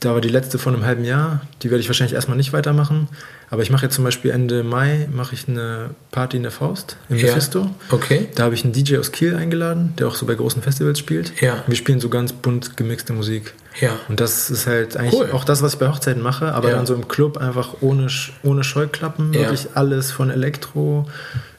[0.00, 1.40] Da war die letzte von einem halben Jahr.
[1.62, 3.08] Die werde ich wahrscheinlich erstmal nicht weitermachen.
[3.50, 6.96] Aber ich mache jetzt zum Beispiel Ende Mai mache ich eine Party in der Faust
[7.08, 7.26] im Ja.
[7.26, 7.68] Mephisto.
[7.90, 8.28] Okay.
[8.36, 11.32] Da habe ich einen DJ aus Kiel eingeladen, der auch so bei großen Festivals spielt.
[11.42, 11.64] Ja.
[11.66, 13.54] Wir spielen so ganz bunt gemixte Musik.
[13.80, 13.90] Ja.
[14.08, 15.30] Und das ist halt eigentlich Cool.
[15.32, 16.76] auch das, was ich bei Hochzeiten mache, aber Ja.
[16.76, 18.08] dann so im Club einfach ohne,
[18.42, 19.40] ohne Scheuklappen, Ja.
[19.40, 21.06] wirklich alles von Elektro,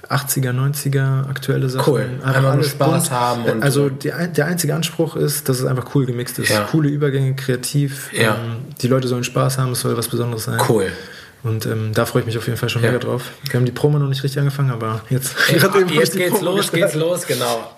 [0.07, 1.93] 80er, 90er, aktuelle Sachen.
[1.93, 2.09] Cool.
[2.23, 6.05] Einfach nur Spaß haben und- also die, der einzige Anspruch ist, dass es einfach cool
[6.07, 6.49] gemixt ist.
[6.49, 6.61] Ja.
[6.63, 8.11] Coole Übergänge, kreativ.
[8.11, 8.35] Ja.
[8.35, 10.59] Ähm, die Leute sollen Spaß haben, es soll was Besonderes sein.
[10.67, 10.91] Cool.
[11.41, 12.91] Und ähm, da freue ich mich auf jeden Fall schon Ja.
[12.91, 13.21] mega drauf.
[13.43, 16.31] Wir haben die Promo noch nicht richtig angefangen, aber jetzt, Ja, gerade eben, jetzt geht's
[16.39, 17.69] Promo los, geht's los, genau.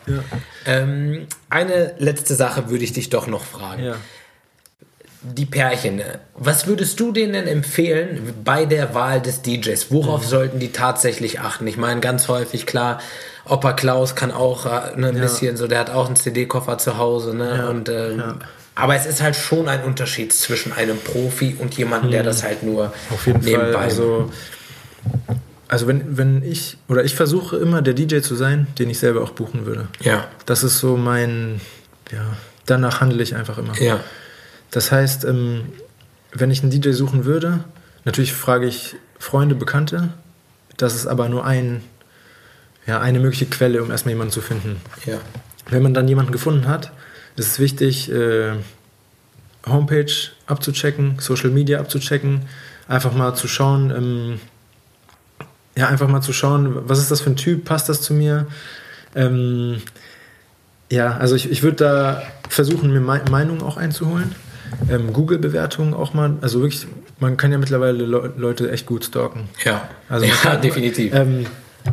[0.65, 3.83] Ähm, eine letzte Sache würde ich dich doch noch fragen.
[3.83, 3.95] Ja.
[5.23, 6.01] Die Pärchen,
[6.35, 9.89] was würdest du denen denn empfehlen bei der Wahl des DJs?
[9.91, 9.95] Mhm.
[9.95, 11.67] Worauf sollten die tatsächlich achten?
[11.67, 12.99] Ich meine, ganz häufig, klar,
[13.47, 16.97] Opa Klaus kann auch äh, ne, ein bisschen so, der hat auch einen CD-Koffer zu
[16.97, 17.55] Hause, ne?
[17.57, 18.35] Ja, Und, ähm, ja.
[18.73, 22.63] Aber es ist halt schon ein Unterschied zwischen einem Profi und jemandem, der das halt
[22.63, 22.91] nur Mhm.
[23.13, 23.83] Auf jeden nebenbei Fall.
[23.83, 24.31] Also,
[25.67, 29.21] also wenn, wenn ich, oder ich versuche immer der DJ zu sein, den ich selber
[29.21, 29.87] auch buchen würde.
[30.01, 31.61] Ja, Das ist so mein,
[32.11, 32.25] ja,
[32.65, 33.79] danach handle ich einfach immer.
[33.79, 33.99] ja,
[34.71, 35.65] Das heißt, ähm,
[36.33, 37.63] wenn ich einen DJ suchen würde,
[38.05, 40.09] natürlich frage ich Freunde, Bekannte.
[40.77, 41.83] Das ist aber nur ein,
[42.87, 44.81] ja, eine mögliche Quelle, um erstmal jemanden zu finden.
[45.05, 45.19] ja,
[45.69, 46.91] Wenn man dann jemanden gefunden hat,
[47.35, 48.53] ist es wichtig, äh,
[49.67, 50.11] Homepage
[50.47, 52.47] abzuchecken, Social Media abzuchecken,
[52.87, 54.39] einfach mal zu schauen, ähm,
[55.75, 58.47] ja, einfach mal zu schauen, was ist das für ein Typ, passt das zu mir?
[59.15, 59.81] Ähm,
[60.91, 64.35] ja, also ich, ich würde da versuchen, mir Me Meinungen auch einzuholen.
[64.89, 66.87] Ähm, Google-Bewertungen auch mal, also wirklich,
[67.19, 69.49] man kann ja mittlerweile Le Leute echt gut stalken.
[69.65, 71.13] Ja, Also ja kann- definitiv.
[71.13, 71.45] Ähm,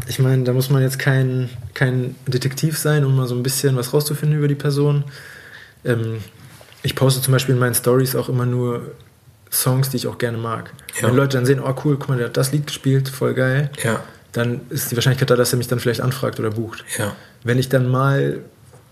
[0.07, 3.74] ich meine, da muss man jetzt kein, kein Detektiv sein, um mal so ein bisschen
[3.76, 5.05] was rauszufinden über die Person.
[5.85, 6.18] Ähm,
[6.83, 8.93] ich poste zum Beispiel in meinen Stories auch immer nur
[9.51, 10.70] Songs, die ich auch gerne mag.
[11.01, 11.09] Ja.
[11.09, 13.70] Wenn Leute dann sehen, oh cool, guck mal, der hat das Lied gespielt, voll geil,
[13.83, 14.03] ja,
[14.33, 16.85] dann ist die Wahrscheinlichkeit da, dass er mich dann vielleicht anfragt oder bucht.
[16.99, 18.41] ja, Wenn ich dann mal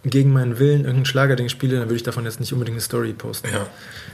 [0.09, 3.13] gegen meinen Willen irgendein Schlagerding spiele, dann würde ich davon jetzt nicht unbedingt eine Story
[3.13, 3.49] posten.
[3.53, 3.67] ja.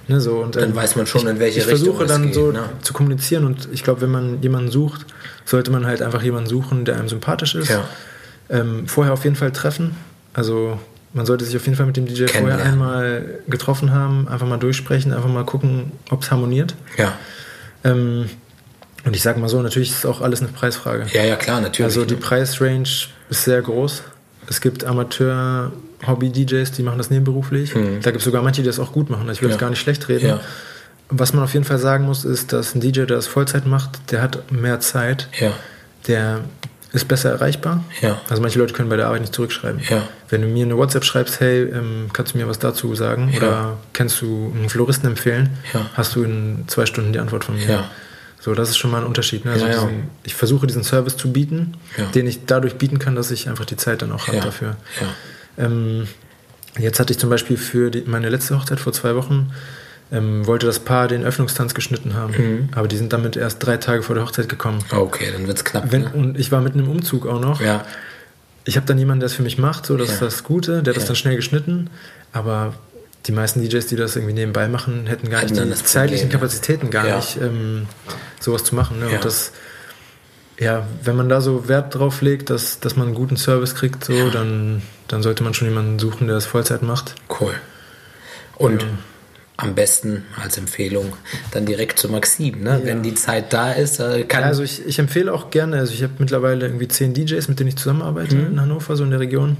[0.08, 2.34] Ne, so, und, Dann weiß man schon, in welche ich Richtung versuche es dann geht,
[2.34, 2.64] so ne?
[2.82, 5.06] zu kommunizieren und ich glaube, wenn man jemanden sucht,
[5.44, 7.68] sollte man halt einfach jemanden suchen, der einem sympathisch ist.
[7.68, 7.84] Ja.
[8.50, 9.94] Ähm, vorher auf jeden Fall treffen.
[10.34, 10.78] Also
[11.12, 12.66] man sollte sich auf jeden Fall mit dem DJ vorher Kennenlernen.
[12.66, 16.74] einmal getroffen haben, einfach mal durchsprechen, einfach mal gucken, ob es harmoniert.
[16.96, 17.12] Ja,
[17.84, 18.28] Ähm,
[19.04, 21.06] und ich sage mal so, natürlich ist auch alles eine Preisfrage.
[21.12, 21.84] ja, ja klar, natürlich.
[21.84, 22.20] Also die ne?
[22.20, 22.82] Preisrange
[23.30, 24.02] ist sehr groß.
[24.48, 27.72] Es gibt Amateur-Hobby-DJs, die machen das nebenberuflich.
[27.72, 29.28] Da gibt es sogar manche, die das auch gut machen.
[29.30, 29.50] Ich will Mhm.
[29.52, 29.56] Ja.
[29.56, 30.26] das gar nicht schlecht reden.
[30.28, 30.40] Ja.
[31.08, 34.10] Was man auf jeden Fall sagen muss, ist, dass ein DJ, der das Vollzeit macht,
[34.12, 35.52] der hat mehr Zeit, ja,
[36.06, 36.40] der
[36.94, 37.84] ist besser erreichbar.
[38.00, 38.20] Ja.
[38.28, 39.80] Also manche Leute können bei der Arbeit nicht zurückschreiben.
[39.88, 40.02] Ja.
[40.28, 43.30] Wenn du mir eine WhatsApp schreibst, hey, ähm, kannst du mir was dazu sagen?
[43.32, 43.38] Ja.
[43.38, 45.50] Oder kennst du einen Floristen empfehlen?
[45.72, 45.86] Ja.
[45.94, 47.66] Hast du in zwei Stunden die Antwort von mir.
[47.66, 47.84] Ja.
[48.44, 49.44] So, das ist schon mal ein Unterschied.
[49.44, 49.52] Ne?
[49.52, 49.78] Also Ja, ja.
[49.86, 52.06] diesen, ich versuche diesen Service zu bieten, Ja.
[52.06, 54.76] den ich dadurch bieten kann, dass ich einfach die Zeit dann auch habe dafür.
[55.56, 56.08] Ähm,
[56.76, 59.52] jetzt hatte ich zum Beispiel für die, meine letzte Hochzeit vor zwei Wochen,
[60.10, 62.34] ähm, wollte das Paar den Öffnungstanz geschnitten haben.
[62.36, 62.68] Mhm.
[62.74, 64.80] Aber die sind damit erst drei Tage vor der Hochzeit gekommen.
[64.90, 65.92] Okay, dann wird's knapp.
[65.92, 66.10] Wenn, ne?
[66.12, 67.60] und ich war mitten im Umzug auch noch.
[68.64, 70.94] Ich habe dann jemanden, der es für mich macht, so das ist das Gute, der
[70.94, 71.90] hat das dann schnell geschnitten.
[72.32, 72.74] Aber
[73.26, 76.30] die meisten DJs, die das irgendwie nebenbei machen, hätten gar Hatten nicht die zeitlichen Problem,
[76.30, 76.38] ja.
[76.48, 77.16] Kapazitäten, gar Ja.
[77.16, 77.86] nicht ähm,
[78.40, 78.98] sowas zu machen.
[78.98, 79.08] Ne?
[79.10, 79.16] Ja.
[79.16, 79.52] Und das,
[80.58, 84.04] ja, wenn man da so Wert drauf legt, dass, dass man einen guten Service kriegt,
[84.04, 87.14] so, dann, dann sollte man schon jemanden suchen, der das Vollzeit macht.
[87.40, 87.54] cool.
[88.56, 88.84] Und
[89.56, 91.12] am besten als Empfehlung
[91.52, 92.80] dann direkt zu Maxim, ne?
[92.84, 95.92] Wenn die Zeit da ist, äh, kann Ja, also ich, ich empfehle auch gerne, also
[95.92, 98.46] ich habe mittlerweile irgendwie zehn DJs, mit denen ich zusammenarbeite Mhm.
[98.46, 99.56] in Hannover, so in der Region.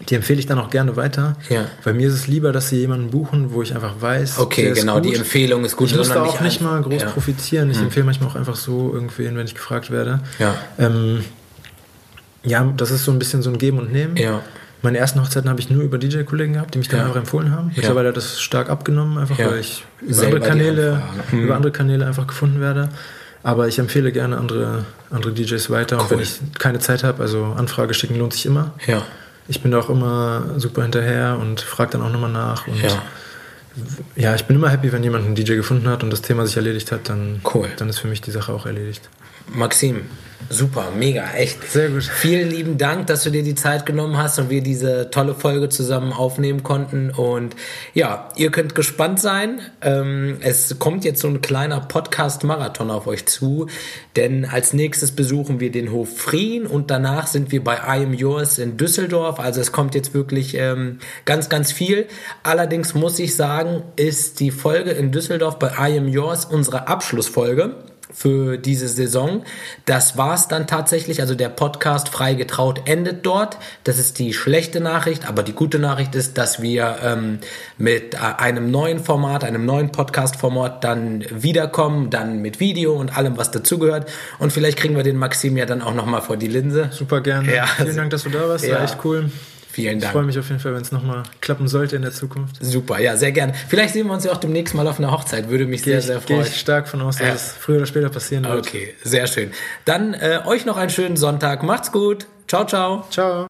[0.00, 1.36] Die empfehle ich dann auch gerne weiter.
[1.48, 1.64] Ja.
[1.82, 4.38] Weil mir ist es lieber, dass sie jemanden buchen, wo ich einfach weiß.
[4.38, 5.14] Okay, genau, die.
[5.14, 7.08] Empfehlung ist gut, Ich muss da auch nicht mal groß ja.
[7.10, 7.70] Profitieren.
[7.70, 10.20] Ich empfehle manchmal auch einfach so irgendwen, wenn ich gefragt werde.
[10.38, 10.54] Ja.
[10.78, 11.24] Ähm,
[12.44, 14.16] ja, das ist so ein bisschen so ein Geben und Nehmen.
[14.16, 14.42] Ja.
[14.82, 17.06] Meine ersten Hochzeiten habe ich nur über DJ-Kollegen gehabt, die mich dann Ja.
[17.06, 17.72] einfach empfohlen haben.
[17.74, 21.42] Mittlerweile hat das stark abgenommen, einfach weil ich über andere, Kanäle, Anfragen.
[21.42, 22.90] über andere Kanäle einfach gefunden werde.
[23.42, 25.96] Aber ich empfehle gerne andere, andere DJs weiter.
[25.96, 26.10] Und Cool.
[26.10, 28.72] wenn ich keine Zeit habe, also Anfrage schicken lohnt sich immer.
[28.86, 29.02] Ja,
[29.48, 32.66] Ich bin da auch immer super hinterher und frage dann auch nochmal nach.
[32.66, 33.02] Und ja,
[34.16, 36.56] ja, ich bin immer happy, wenn jemand einen DJ gefunden hat und das Thema sich
[36.56, 37.68] erledigt hat, dann, Cool.
[37.76, 39.08] dann ist für mich die Sache auch erledigt.
[39.52, 40.02] Maxim,
[40.50, 41.62] super, mega, echt.
[41.70, 42.04] Sehr gut.
[42.04, 45.68] Vielen lieben Dank, dass du dir die Zeit genommen hast und wir diese tolle Folge
[45.68, 47.10] zusammen aufnehmen konnten.
[47.10, 47.56] Und
[47.94, 49.60] ja, ihr könnt gespannt sein.
[49.82, 53.68] Ähm, es kommt jetzt so ein kleiner Podcast-Marathon auf euch zu,
[54.16, 58.14] denn als nächstes besuchen wir den Hof Frien und danach sind wir bei I Am
[58.14, 59.40] Yours in Düsseldorf.
[59.40, 62.06] Also es kommt jetzt wirklich ähm, ganz, ganz viel.
[62.42, 67.74] Allerdings muss ich sagen, ist die Folge in Düsseldorf bei I Am Yours unsere Abschlussfolge
[68.12, 69.44] für diese Saison.
[69.84, 71.20] Das war's dann tatsächlich.
[71.20, 73.58] Also der Podcast Frei getraut endet dort.
[73.84, 75.28] Das ist die schlechte Nachricht.
[75.28, 77.38] Aber die gute Nachricht ist, dass wir ähm,
[77.78, 83.36] mit äh, einem neuen Format, einem neuen Podcast-Format dann wiederkommen, dann mit Video und allem,
[83.36, 84.10] was dazugehört.
[84.38, 86.90] Und vielleicht kriegen wir den Maxim ja dann auch nochmal vor die Linse.
[86.92, 87.54] Super gerne.
[87.54, 88.64] Ja, Vielen Dank, dass du da warst.
[88.66, 88.76] Ja.
[88.76, 89.30] War echt cool.
[89.76, 90.12] Vielen Ich Dank.
[90.14, 92.56] freue mich auf jeden Fall, wenn es nochmal klappen sollte in der Zukunft.
[92.64, 93.52] Super, ja, sehr gerne.
[93.68, 95.50] Vielleicht sehen wir uns ja auch demnächst mal auf einer Hochzeit.
[95.50, 96.48] Würde mich sehr, Gehe sehr ich, gehe freuen.
[96.48, 97.34] ich stark von aus, dass Ja.
[97.34, 98.66] es früher oder später passieren wird.
[98.66, 99.50] Okay, sehr schön.
[99.84, 101.62] Dann äh, euch noch einen schönen Sonntag.
[101.62, 102.26] Macht's gut.
[102.48, 103.04] Ciao, ciao.
[103.10, 103.44] Ciao.